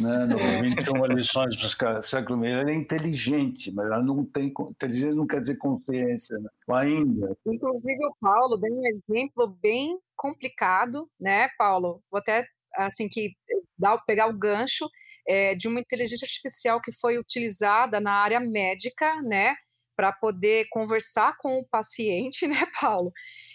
[0.00, 0.26] né?
[0.26, 2.52] no 21 lições do século XX.
[2.52, 4.52] Ela é inteligente, mas ela não tem...
[4.70, 6.48] Inteligência não quer dizer consciência, né?
[6.68, 7.36] ainda.
[7.46, 12.02] Inclusive o Paulo deu um exemplo bem complicado, né, Paulo?
[12.10, 13.32] Vou até assim que
[13.78, 14.88] dá, pegar o gancho
[15.26, 19.54] é, de uma inteligência artificial que foi utilizada na área médica, né,
[19.96, 23.12] para poder conversar com o paciente, né, Paulo?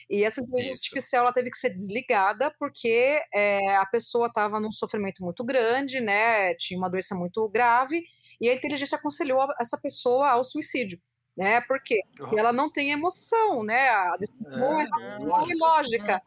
[0.10, 0.86] E essa inteligência Isso.
[0.86, 6.00] artificial ela teve que ser desligada porque é, a pessoa estava num sofrimento muito grande,
[6.00, 8.04] né, tinha uma doença muito grave
[8.40, 11.00] e a inteligência aconselhou essa pessoa ao suicídio
[11.36, 11.62] né?
[11.62, 12.02] Por quê?
[12.16, 13.90] Porque ela não tem emoção, né?
[13.90, 16.22] A decisão é, é, é lógica.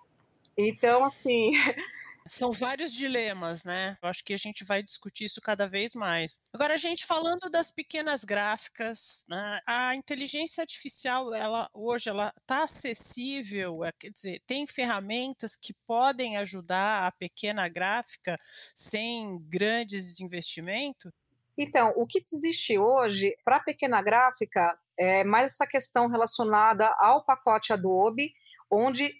[0.56, 1.52] Então, assim,
[2.30, 3.96] São vários dilemas, né?
[4.02, 6.40] Eu acho que a gente vai discutir isso cada vez mais.
[6.52, 9.60] Agora, a gente falando das pequenas gráficas, né?
[9.66, 16.36] a inteligência artificial, ela hoje ela está acessível, é, quer dizer, tem ferramentas que podem
[16.36, 18.38] ajudar a pequena gráfica
[18.74, 21.12] sem grandes investimentos?
[21.56, 27.24] Então, o que existe hoje para a pequena gráfica é mais essa questão relacionada ao
[27.24, 28.32] pacote Adobe
[28.70, 29.10] onde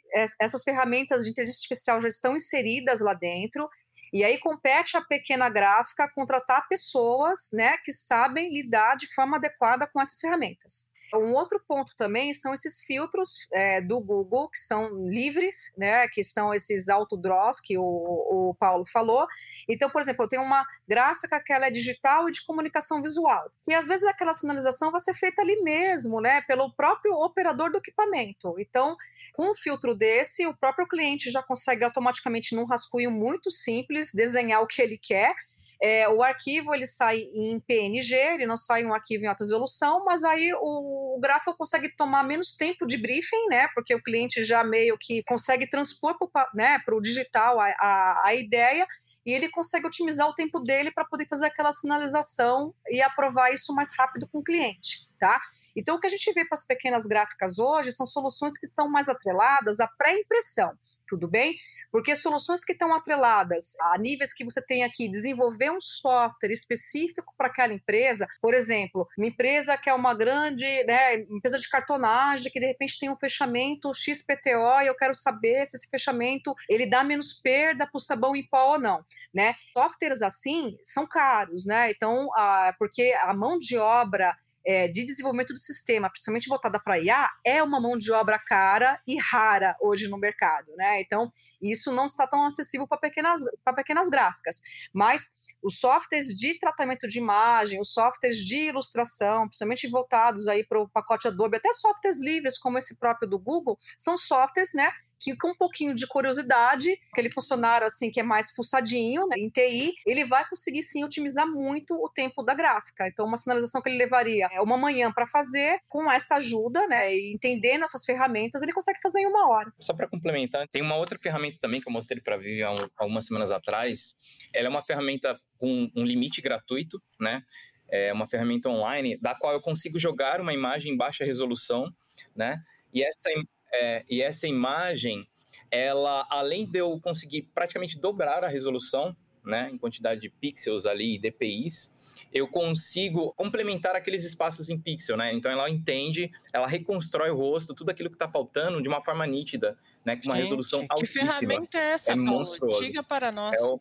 [0.41, 3.69] essas ferramentas de inteligência artificial já estão inseridas lá dentro,
[4.13, 9.87] e aí compete a pequena gráfica contratar pessoas né, que sabem lidar de forma adequada
[9.87, 10.87] com essas ferramentas.
[11.15, 16.23] Um outro ponto também são esses filtros é, do Google, que são livres, né, que
[16.23, 19.27] são esses autodraws que o, o Paulo falou.
[19.69, 23.51] Então, por exemplo, eu tenho uma gráfica que ela é digital e de comunicação visual.
[23.67, 27.79] E às vezes aquela sinalização vai ser feita ali mesmo, né, pelo próprio operador do
[27.79, 28.55] equipamento.
[28.59, 28.97] Então,
[29.33, 34.63] com um filtro desse, o próprio cliente já consegue automaticamente, num rascunho muito simples, desenhar
[34.63, 35.35] o que ele quer
[35.81, 40.05] é, o arquivo ele sai em PNG, ele não sai um arquivo em alta resolução,
[40.05, 43.69] mas aí o, o gráfico consegue tomar menos tempo de briefing, né?
[43.75, 48.35] Porque o cliente já meio que consegue transpor para né, o digital a, a, a
[48.35, 48.87] ideia
[49.25, 53.73] e ele consegue otimizar o tempo dele para poder fazer aquela sinalização e aprovar isso
[53.75, 55.41] mais rápido com o cliente, tá?
[55.77, 58.89] Então, o que a gente vê para as pequenas gráficas hoje são soluções que estão
[58.89, 60.73] mais atreladas à pré-impressão
[61.09, 61.57] tudo bem?
[61.91, 67.35] Porque soluções que estão atreladas a níveis que você tem aqui, desenvolver um software específico
[67.37, 72.53] para aquela empresa, por exemplo, uma empresa que é uma grande né, empresa de cartonagem,
[72.53, 76.87] que de repente tem um fechamento XPTO e eu quero saber se esse fechamento ele
[76.87, 79.55] dá menos perda para o sabão em pó ou não, né?
[79.73, 81.91] Softwares assim são caros, né?
[81.91, 84.37] Então, a, porque a mão de obra
[84.69, 89.01] é, de desenvolvimento do sistema, principalmente voltada para IA, é uma mão de obra cara
[89.07, 91.01] e rara hoje no mercado, né?
[91.01, 91.31] Então,
[91.63, 93.41] isso não está tão acessível para pequenas,
[93.75, 94.61] pequenas gráficas.
[94.93, 95.31] Mas
[95.63, 100.87] os softwares de tratamento de imagem, os softwares de ilustração, principalmente voltados aí para o
[100.87, 104.93] pacote Adobe, até softwares livres, como esse próprio do Google, são softwares, né?
[105.21, 109.49] Que com um pouquinho de curiosidade, aquele funcionário assim que é mais fuçadinho, né, em
[109.49, 113.07] TI, ele vai conseguir sim otimizar muito o tempo da gráfica.
[113.09, 117.33] Então, uma sinalização que ele levaria uma manhã para fazer, com essa ajuda, né, e
[117.33, 119.73] entendendo essas ferramentas, ele consegue fazer em uma hora.
[119.79, 123.27] Só para complementar, tem uma outra ferramenta também que eu mostrei para Vivi há algumas
[123.27, 124.15] semanas atrás.
[124.55, 127.43] Ela é uma ferramenta com um limite gratuito, né?
[127.91, 131.91] É uma ferramenta online da qual eu consigo jogar uma imagem em baixa resolução,
[132.37, 132.59] né?
[132.93, 133.31] E essa
[133.73, 135.29] é, e essa imagem,
[135.71, 141.15] ela, além de eu conseguir praticamente dobrar a resolução, né, em quantidade de pixels ali
[141.15, 141.97] e DPIs,
[142.33, 145.33] eu consigo complementar aqueles espaços em pixel, né?
[145.33, 149.27] Então ela entende, ela reconstrói o rosto, tudo aquilo que está faltando de uma forma
[149.27, 150.17] nítida, né?
[150.17, 151.33] Com uma Gente, resolução altíssima.
[151.33, 152.31] Que ferramenta é essa, é Paulo?
[152.31, 152.85] Monstruoso.
[152.85, 153.55] Diga para nós.
[153.55, 153.81] É o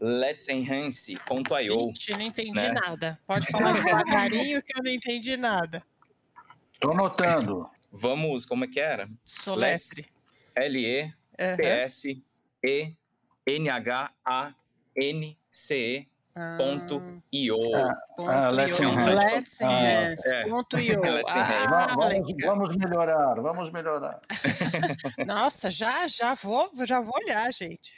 [0.00, 1.86] Let's Enhance.io.
[1.86, 2.72] Gente, não entendi né?
[2.72, 3.18] nada.
[3.26, 5.82] Pode falar devagarinho que eu não entendi nada.
[6.80, 7.68] Tô anotando.
[7.96, 9.08] Vamos, como é que era?
[9.24, 10.06] Soletre.
[10.54, 11.16] L-E-P-S-E-N-H-A-N-C-E
[16.58, 17.56] Ponto io.
[18.18, 19.08] Ah, let's enhance.
[19.08, 20.30] Let's enhance.
[20.30, 20.44] É.
[20.46, 21.00] Ponto io.
[21.28, 24.20] Ah, vamos, vamos, melhorar, vamos melhorar.
[25.26, 27.92] Nossa, já, já vou, já vou olhar, gente.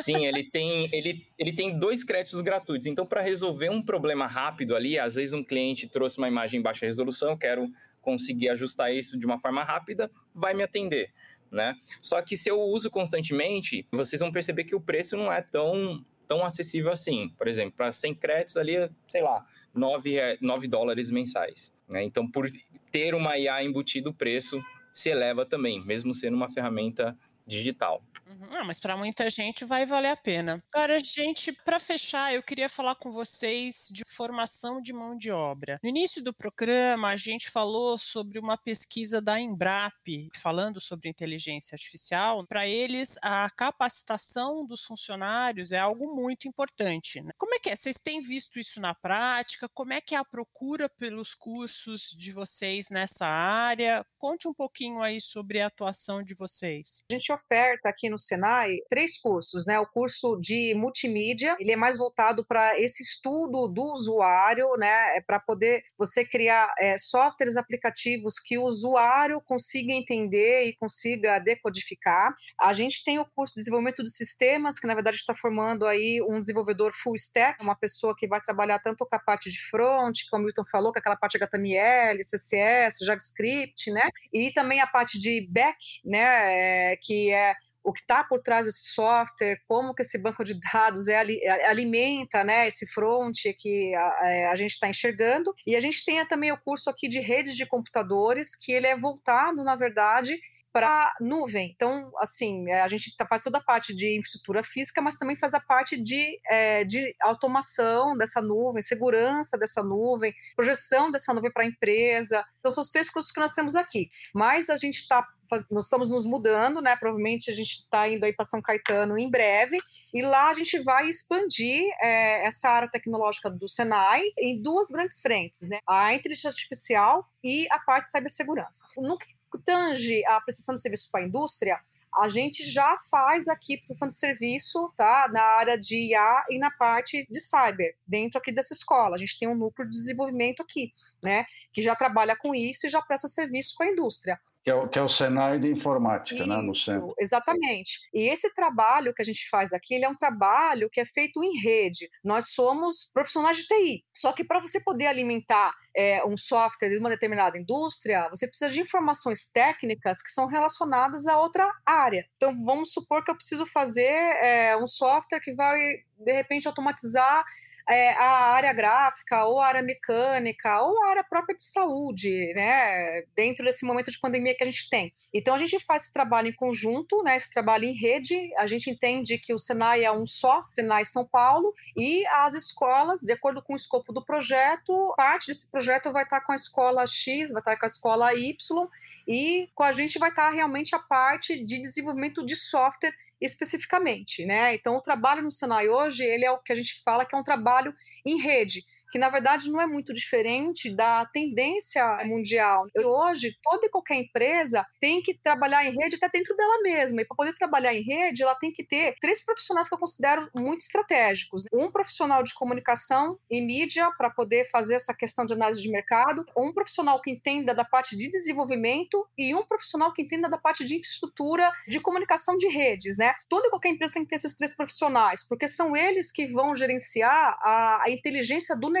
[0.00, 2.86] Sim, ele tem, ele, ele tem dois créditos gratuitos.
[2.86, 6.62] Então, para resolver um problema rápido ali, às vezes um cliente trouxe uma imagem em
[6.62, 7.70] baixa resolução, quero
[8.08, 11.12] conseguir ajustar isso de uma forma rápida, vai me atender.
[11.50, 11.74] Né?
[12.00, 16.02] Só que se eu uso constantemente, vocês vão perceber que o preço não é tão
[16.26, 17.30] tão acessível assim.
[17.38, 18.74] Por exemplo, para 100 créditos ali,
[19.08, 21.74] sei lá, 9, 9 dólares mensais.
[21.88, 22.02] Né?
[22.02, 22.46] Então, por
[22.92, 27.16] ter uma IA embutido, o preço se eleva também, mesmo sendo uma ferramenta
[27.48, 28.02] digital.
[28.28, 28.48] Uhum.
[28.52, 30.62] Ah, mas para muita gente vai valer a pena.
[30.72, 35.78] Agora, gente, para fechar, eu queria falar com vocês de formação de mão de obra.
[35.82, 41.74] No início do programa, a gente falou sobre uma pesquisa da Embrap, falando sobre inteligência
[41.74, 42.46] artificial.
[42.46, 47.22] Para eles, a capacitação dos funcionários é algo muito importante.
[47.22, 47.32] Né?
[47.38, 47.76] Como é que é?
[47.76, 49.68] Vocês têm visto isso na prática?
[49.72, 54.04] Como é que é a procura pelos cursos de vocês nessa área?
[54.18, 57.02] Conte um pouquinho aí sobre a atuação de vocês.
[57.10, 59.78] A gente oferta aqui no Senai três cursos, né?
[59.78, 65.16] O curso de multimídia, ele é mais voltado para esse estudo do usuário, né?
[65.16, 71.38] É para poder você criar é, softwares, aplicativos que o usuário consiga entender e consiga
[71.38, 72.34] decodificar.
[72.60, 76.20] A gente tem o curso de desenvolvimento de sistemas, que na verdade está formando aí
[76.28, 80.18] um desenvolvedor full stack, uma pessoa que vai trabalhar tanto com a parte de front,
[80.30, 84.08] como o Milton falou, com aquela parte HTML, CSS, JavaScript, né?
[84.32, 86.92] E também a parte de back, né?
[86.92, 90.58] É, que é o que está por trás desse software, como que esse banco de
[90.72, 95.54] dados é, é alimenta né, esse front que a, é, a gente está enxergando.
[95.66, 98.96] E a gente tem também o curso aqui de redes de computadores, que ele é
[98.96, 100.38] voltado, na verdade,
[100.70, 101.72] para nuvem.
[101.74, 105.36] Então, assim, é, a gente tá, faz toda a parte de infraestrutura física, mas também
[105.36, 111.50] faz a parte de, é, de automação dessa nuvem, segurança dessa nuvem, projeção dessa nuvem
[111.50, 112.44] para a empresa.
[112.58, 114.10] Então, são os três cursos que nós temos aqui.
[114.34, 115.26] Mas a gente está
[115.70, 116.96] nós estamos nos mudando, né?
[116.96, 119.78] Provavelmente a gente está indo aí para São Caetano em breve,
[120.12, 125.20] e lá a gente vai expandir é, essa área tecnológica do Senai em duas grandes
[125.20, 125.78] frentes, né?
[125.86, 128.86] A inteligência artificial e a parte de cibersegurança.
[128.98, 129.26] No que
[129.64, 131.80] tange a prestação de serviço para a indústria,
[132.16, 135.28] a gente já faz aqui prestação de serviço, tá?
[135.32, 139.14] Na área de IA e na parte de cyber, dentro aqui dessa escola.
[139.14, 140.92] A gente tem um núcleo de desenvolvimento aqui,
[141.22, 141.44] né?
[141.72, 144.40] Que já trabalha com isso e já presta serviço para a indústria.
[144.68, 147.14] Que é, o, que é o Senai de Informática, Isso, né, no centro.
[147.18, 148.00] Exatamente.
[148.12, 151.42] E esse trabalho que a gente faz aqui, ele é um trabalho que é feito
[151.42, 152.06] em rede.
[152.22, 154.04] Nós somos profissionais de TI.
[154.14, 158.70] Só que para você poder alimentar é, um software de uma determinada indústria, você precisa
[158.70, 162.26] de informações técnicas que são relacionadas a outra área.
[162.36, 164.12] Então, vamos supor que eu preciso fazer
[164.42, 165.78] é, um software que vai,
[166.18, 167.42] de repente, automatizar
[167.88, 173.22] é, a área gráfica, ou a área mecânica, ou a área própria de saúde, né?
[173.34, 175.12] Dentro desse momento de pandemia que a gente tem.
[175.32, 177.36] Então a gente faz esse trabalho em conjunto, né?
[177.36, 178.52] Esse trabalho em rede.
[178.58, 183.20] A gente entende que o Senai é um só, Senai São Paulo, e as escolas,
[183.20, 187.06] de acordo com o escopo do projeto, parte desse projeto vai estar com a escola
[187.06, 188.86] X, vai estar com a escola Y,
[189.26, 194.74] e com a gente vai estar realmente a parte de desenvolvimento de software especificamente, né?
[194.74, 197.38] Então, o trabalho no Senai hoje, ele é o que a gente fala que é
[197.38, 202.84] um trabalho em rede que na verdade não é muito diferente da tendência mundial.
[202.96, 207.20] Hoje, toda e qualquer empresa tem que trabalhar em rede até dentro dela mesma.
[207.20, 210.48] E para poder trabalhar em rede, ela tem que ter três profissionais que eu considero
[210.54, 215.82] muito estratégicos: um profissional de comunicação e mídia para poder fazer essa questão de análise
[215.82, 220.48] de mercado, um profissional que entenda da parte de desenvolvimento e um profissional que entenda
[220.48, 223.34] da parte de infraestrutura de comunicação de redes, né?
[223.48, 226.76] Toda e qualquer empresa tem que ter esses três profissionais, porque são eles que vão
[226.76, 228.97] gerenciar a, a inteligência do negócio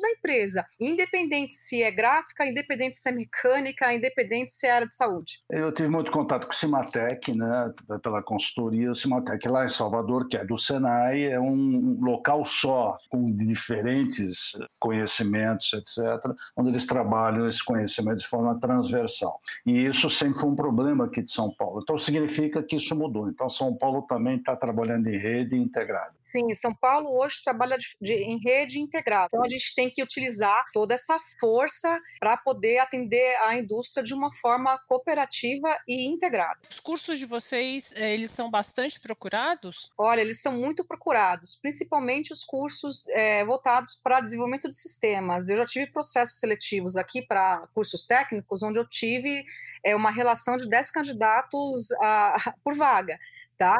[0.00, 4.94] da empresa, independente se é gráfica, independente se é mecânica, independente se é área de
[4.94, 5.40] saúde.
[5.50, 7.72] Eu tive muito contato com o Cimatec, né,
[8.02, 12.98] pela consultoria, o Cimatec lá em Salvador, que é do Senai, é um local só,
[13.08, 19.40] com diferentes conhecimentos, etc., onde eles trabalham esse conhecimento de forma transversal.
[19.66, 21.80] E isso sempre foi um problema aqui de São Paulo.
[21.82, 23.28] Então significa que isso mudou.
[23.28, 26.14] Então São Paulo também está trabalhando em rede integrada.
[26.18, 30.02] Sim, São Paulo hoje trabalha de, de, em rede integrada Então a gente tem que
[30.02, 36.60] utilizar toda essa força para poder atender a indústria de uma forma cooperativa e integrada.
[36.70, 39.90] Os cursos de vocês, eh, eles são bastante procurados?
[39.96, 45.48] Olha, eles são muito procurados, principalmente os cursos é, voltados para desenvolvimento de sistemas.
[45.48, 49.44] Eu já tive processos seletivos aqui para cursos técnicos, onde eu tive
[49.84, 53.18] é, uma relação de 10 candidatos a, por vaga
[53.58, 53.76] tá?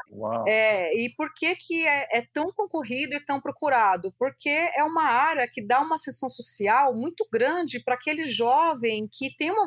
[0.46, 4.12] É, e por que, que é, é, tão concorrido e tão procurado?
[4.18, 9.34] Porque é uma área que dá uma ascensão social muito grande para aquele jovem que
[9.36, 9.66] tem uma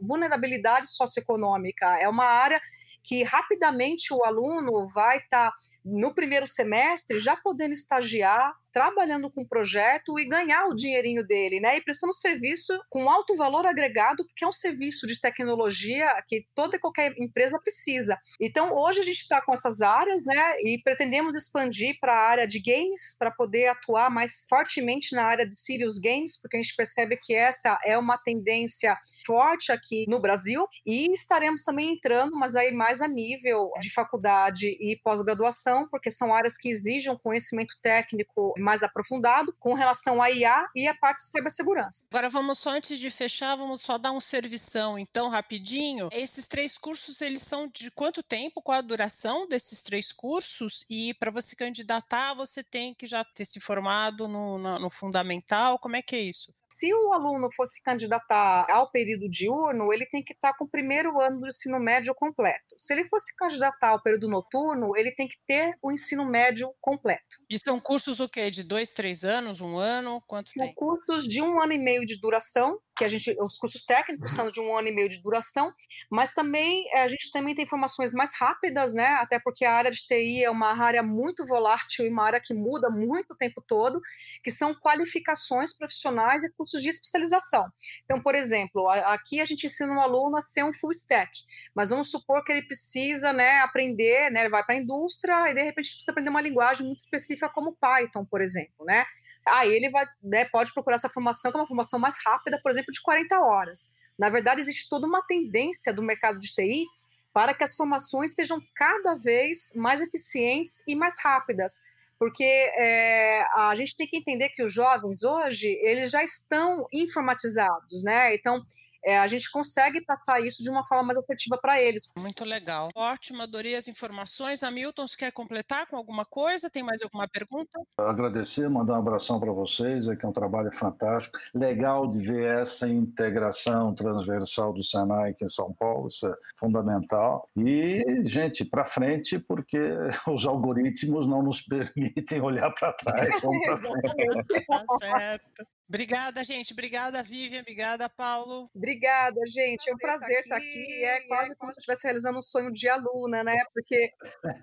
[0.00, 1.86] vulnerabilidade socioeconômica.
[2.00, 2.60] É uma área
[3.02, 9.42] que rapidamente o aluno vai estar tá, no primeiro semestre já podendo estagiar, trabalhando com
[9.42, 11.76] o projeto e ganhar o dinheirinho dele, né?
[11.76, 16.76] E prestando serviço com alto valor agregado, porque é um serviço de tecnologia que toda
[16.76, 18.18] e qualquer empresa precisa.
[18.40, 20.56] Então, hoje a gente está com essas áreas, né?
[20.62, 25.46] E pretendemos expandir para a área de games, para poder atuar mais fortemente na área
[25.46, 30.20] de serious games, porque a gente percebe que essa é uma tendência forte aqui no
[30.20, 30.66] Brasil.
[30.84, 36.34] E estaremos também entrando, mas aí mais a nível de faculdade e pós-graduação, porque são
[36.34, 41.30] áreas que exigem conhecimento técnico mais aprofundado com relação à IA e a parte de
[41.30, 42.04] cibersegurança.
[42.10, 46.08] Agora vamos só antes de fechar, vamos só dar um servição, então, rapidinho.
[46.12, 48.62] Esses três cursos, eles são de quanto tempo?
[48.62, 50.84] Qual a duração desses três cursos?
[50.88, 55.78] E para você candidatar, você tem que já ter se formado no, no, no fundamental?
[55.78, 56.54] Como é que é isso?
[56.72, 61.20] Se o aluno fosse candidatar ao período diurno, ele tem que estar com o primeiro
[61.20, 62.76] ano do ensino médio completo.
[62.78, 67.38] Se ele fosse candidatar ao período noturno, ele tem que ter o ensino médio completo.
[67.50, 68.50] E são cursos o quê?
[68.50, 70.22] De dois, três anos, um ano?
[70.26, 70.74] Quantos são tem?
[70.74, 74.50] cursos de um ano e meio de duração, que a gente, os cursos técnicos são
[74.50, 75.72] de um ano e meio de duração,
[76.10, 79.06] mas também eh, a gente também tem informações mais rápidas, né?
[79.14, 82.52] Até porque a área de TI é uma área muito volátil e uma área que
[82.52, 84.02] muda muito o tempo todo,
[84.44, 87.64] que são qualificações profissionais e cursos de especialização.
[88.04, 91.30] Então, por exemplo, aqui a gente ensina um aluno a ser um full stack,
[91.74, 95.54] mas vamos supor que ele precisa, né, aprender, né, ele vai para a indústria e
[95.54, 99.06] de repente precisa aprender uma linguagem muito específica como Python, por exemplo, né?
[99.48, 102.70] Aí ele vai, né, pode procurar essa formação, que é uma formação mais rápida, por
[102.70, 103.88] exemplo, de 40 horas.
[104.18, 106.84] Na verdade, existe toda uma tendência do mercado de TI
[107.32, 111.80] para que as formações sejam cada vez mais eficientes e mais rápidas,
[112.18, 118.02] porque é, a gente tem que entender que os jovens hoje eles já estão informatizados,
[118.02, 118.34] né?
[118.34, 118.62] Então
[119.04, 122.10] é, a gente consegue passar isso de uma forma mais assertiva para eles.
[122.16, 122.90] Muito legal.
[122.94, 124.62] Ótimo, adorei as informações.
[124.62, 126.70] Hamilton, você quer completar com alguma coisa?
[126.70, 127.80] Tem mais alguma pergunta?
[127.98, 131.38] Agradecer, mandar um abração para vocês, é que é um trabalho fantástico.
[131.54, 137.48] Legal de ver essa integração transversal do Senai aqui em São Paulo, isso é fundamental.
[137.56, 139.78] E, gente, para frente, porque
[140.28, 144.66] os algoritmos não nos permitem olhar para trás, vamos para frente.
[144.66, 145.79] tá certo.
[145.90, 146.72] Obrigada, gente.
[146.72, 147.62] Obrigada, Vivian.
[147.62, 148.70] Obrigada, Paulo.
[148.72, 149.90] Obrigada, gente.
[149.90, 150.68] É um prazer estar aqui.
[150.68, 151.04] aqui.
[151.04, 153.60] É quase como se eu estivesse realizando um sonho de aluna, né?
[153.74, 154.08] Porque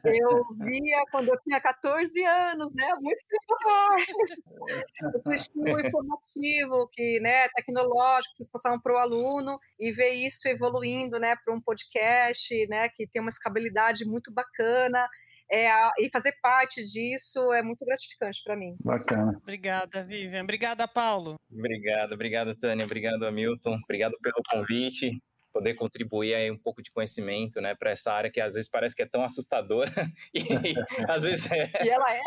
[0.05, 2.88] eu via quando eu tinha 14 anos, né?
[3.01, 4.05] Muito tempo atrás.
[5.25, 10.47] O estímulo informativo, que, né, tecnológico, que vocês passavam para o aluno e ver isso
[10.47, 15.07] evoluindo, né, para um podcast, né, que tem uma escalabilidade muito bacana
[15.51, 15.69] é,
[15.99, 18.75] e fazer parte disso é muito gratificante para mim.
[18.83, 19.37] Bacana.
[19.41, 20.43] Obrigada, Vivian.
[20.43, 21.35] Obrigada, Paulo.
[21.51, 22.85] Obrigado, obrigado, Tânia.
[22.85, 23.77] Obrigado, Hamilton.
[23.83, 25.17] Obrigado pelo convite
[25.57, 28.95] poder contribuir aí um pouco de conhecimento, né, para essa área que às vezes parece
[28.95, 29.91] que é tão assustadora
[30.31, 30.75] e,
[31.07, 31.71] às vezes é.
[31.83, 32.21] E ela é.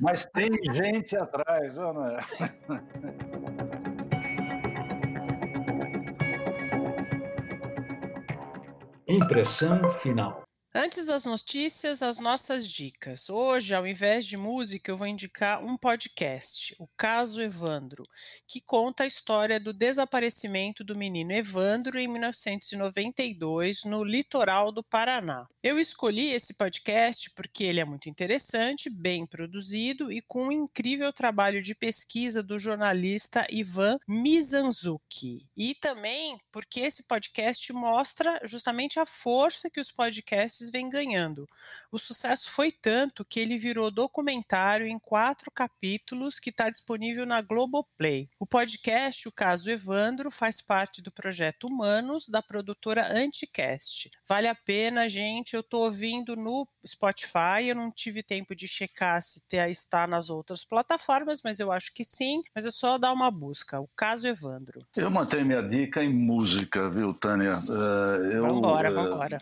[0.00, 2.20] Mas tem gente atrás, não é?
[9.06, 10.49] Impressão final.
[10.72, 13.28] Antes das notícias, as nossas dicas.
[13.28, 18.06] Hoje, ao invés de música, eu vou indicar um podcast, o Caso Evandro,
[18.46, 25.44] que conta a história do desaparecimento do menino Evandro em 1992 no litoral do Paraná.
[25.60, 31.12] Eu escolhi esse podcast porque ele é muito interessante, bem produzido e com um incrível
[31.12, 35.48] trabalho de pesquisa do jornalista Ivan Mizanzuki.
[35.56, 41.48] E também porque esse podcast mostra justamente a força que os podcasts vem ganhando.
[41.92, 47.40] O sucesso foi tanto que ele virou documentário em quatro capítulos que está disponível na
[47.40, 48.28] Globoplay.
[48.38, 54.10] O podcast, o caso Evandro, faz parte do projeto Humanos da produtora Anticast.
[54.26, 55.54] Vale a pena, gente.
[55.54, 57.68] Eu estou ouvindo no Spotify.
[57.68, 62.04] Eu não tive tempo de checar se está nas outras plataformas, mas eu acho que
[62.04, 62.42] sim.
[62.54, 63.80] Mas é só dar uma busca.
[63.80, 64.84] O caso Evandro.
[64.96, 67.54] Eu mantenho minha dica em música, viu, Tânia?
[67.54, 69.40] Uh, eu, vambora, uh, vambora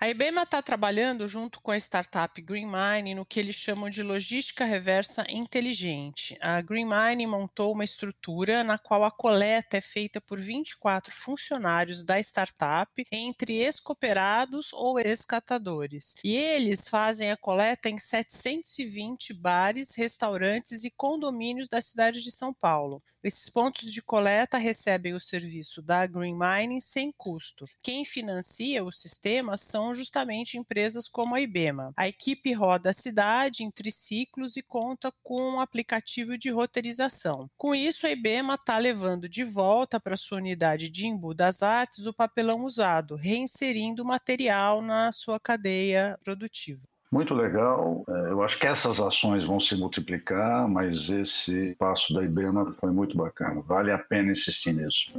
[0.00, 4.02] A IBEMA está trabalhando junto com a startup Green Mine no que eles chamam de
[4.02, 6.36] logística reversa inteligente.
[6.40, 12.04] A Green Mine montou uma estrutura na qual a coleta é feita por 24 funcionários
[12.04, 16.16] da startup, entre ex-cooperados ou ex-catadores.
[16.24, 22.52] E eles fazem a coleta em 720 bares, restaurantes e condomínios da cidade de São
[22.52, 23.00] Paulo.
[23.22, 27.64] Esses pontos de coleta recebem o serviço da Green Mine sem custo.
[27.80, 31.92] Quem financia o sistema são justamente empresas como a IBEMA.
[31.96, 37.50] A equipe roda a cidade em triciclos e conta com um aplicativo de roteirização.
[37.56, 42.06] Com isso, a IBEMA está levando de volta para sua unidade de Embu das Artes
[42.06, 46.82] o papelão usado, reinserindo o material na sua cadeia produtiva.
[47.14, 48.04] Muito legal.
[48.08, 52.90] É, eu acho que essas ações vão se multiplicar, mas esse passo da IBEMA foi
[52.90, 53.62] muito bacana.
[53.62, 55.12] Vale a pena insistir nisso.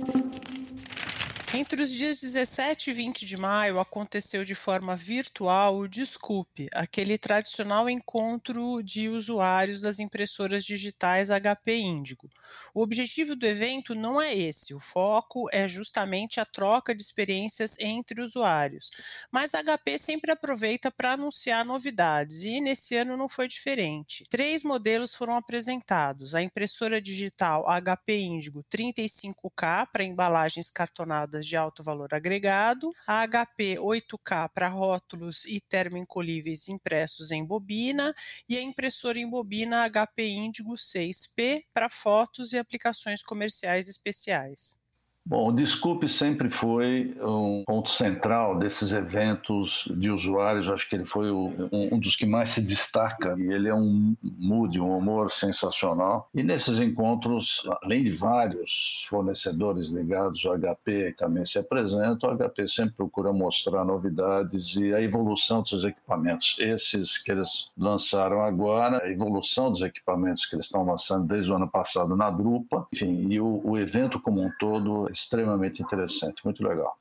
[1.54, 7.18] Entre os dias 17 e 20 de maio aconteceu de forma virtual o Desculpe, aquele
[7.18, 12.30] tradicional encontro de usuários das impressoras digitais HP Índigo.
[12.74, 17.76] O objetivo do evento não é esse, o foco é justamente a troca de experiências
[17.80, 18.90] entre usuários.
[19.32, 24.26] Mas a HP sempre aproveita para anunciar novidades e nesse ano não foi diferente.
[24.30, 31.84] Três modelos foram apresentados: a impressora digital HP Índigo 35K para embalagens cartonadas de alto
[31.84, 38.14] valor agregado, a HP 8K para rótulos e termoencolhíveis impressos em bobina
[38.48, 44.85] e a impressora em bobina HP Índigo 6P para fotos e aplicações comerciais especiais.
[45.28, 50.70] Bom, o Desculpe sempre foi um ponto central desses eventos de usuários.
[50.70, 53.36] Acho que ele foi um, dos que mais se destaca.
[53.40, 56.30] E ele é um mood, um humor sensacional.
[56.32, 62.68] E nesses encontros, além de vários fornecedores ligados ao HP também se apresentam, o HP
[62.68, 66.56] sempre procura mostrar novidades e a evolução dos equipamentos.
[66.60, 71.56] Esses que eles lançaram agora, a evolução dos equipamentos que eles estão lançando desde o
[71.56, 72.88] ano passado na Drupa.
[72.94, 76.98] Enfim, e o, o evento como um todo extremamente interessante, muito legal.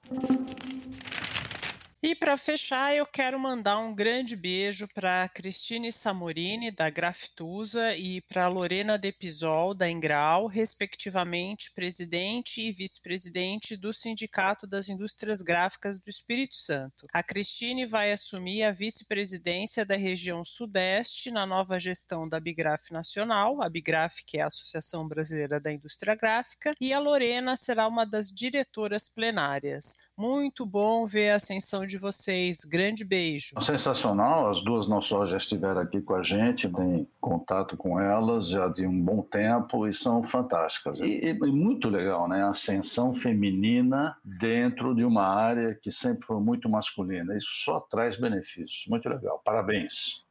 [2.07, 8.21] E para fechar, eu quero mandar um grande beijo para Cristine Samorini, da Grafitusa, e
[8.21, 16.11] para Lorena Depisol, da Engral, respectivamente presidente e vice-presidente do Sindicato das Indústrias Gráficas do
[16.11, 17.07] Espírito Santo.
[17.11, 23.63] A Cristine vai assumir a vice-presidência da região Sudeste na nova gestão da Bigraf Nacional,
[23.63, 28.05] a Bigraf, que é a Associação Brasileira da Indústria Gráfica, e a Lorena será uma
[28.05, 29.97] das diretoras plenárias.
[30.15, 32.65] Muito bom ver a ascensão de vocês.
[32.65, 33.55] Grande beijo.
[33.61, 34.49] Sensacional.
[34.49, 38.69] As duas não só já estiveram aqui com a gente, tem contato com elas já
[38.69, 40.99] de um bom tempo e são fantásticas.
[40.99, 42.43] E, e muito legal, né?
[42.43, 47.37] A ascensão feminina dentro de uma área que sempre foi muito masculina.
[47.37, 48.85] Isso só traz benefícios.
[48.89, 49.41] Muito legal.
[49.45, 50.25] Parabéns.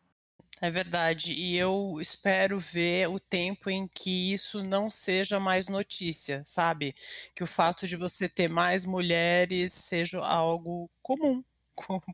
[0.63, 1.33] É verdade.
[1.33, 6.95] E eu espero ver o tempo em que isso não seja mais notícia, sabe?
[7.35, 11.43] Que o fato de você ter mais mulheres seja algo comum.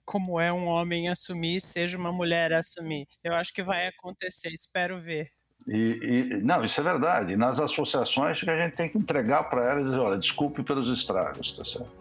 [0.05, 3.07] Como é um homem assumir, seja uma mulher assumir.
[3.24, 5.30] Eu acho que vai acontecer, espero ver.
[5.68, 7.36] E, e, não, isso é verdade.
[7.36, 10.88] Nas associações que a gente tem que entregar para elas e dizer, olha, desculpe pelos
[10.88, 11.91] estragos, tá certo?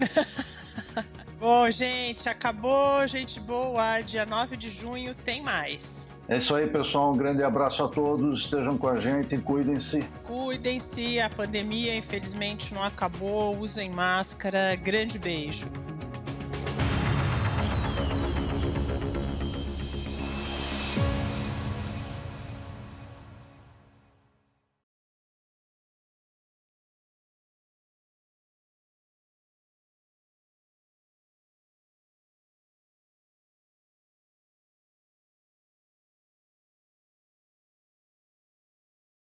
[1.38, 4.00] Bom, gente, acabou, gente boa.
[4.00, 6.08] Dia 9 de junho tem mais.
[6.26, 7.12] É isso aí, pessoal.
[7.12, 8.40] Um grande abraço a todos.
[8.40, 10.02] Estejam com a gente e cuidem-se.
[10.22, 11.20] Cuidem-se.
[11.20, 13.58] A pandemia, infelizmente, não acabou.
[13.58, 14.74] Usem máscara.
[14.76, 15.66] Grande beijo.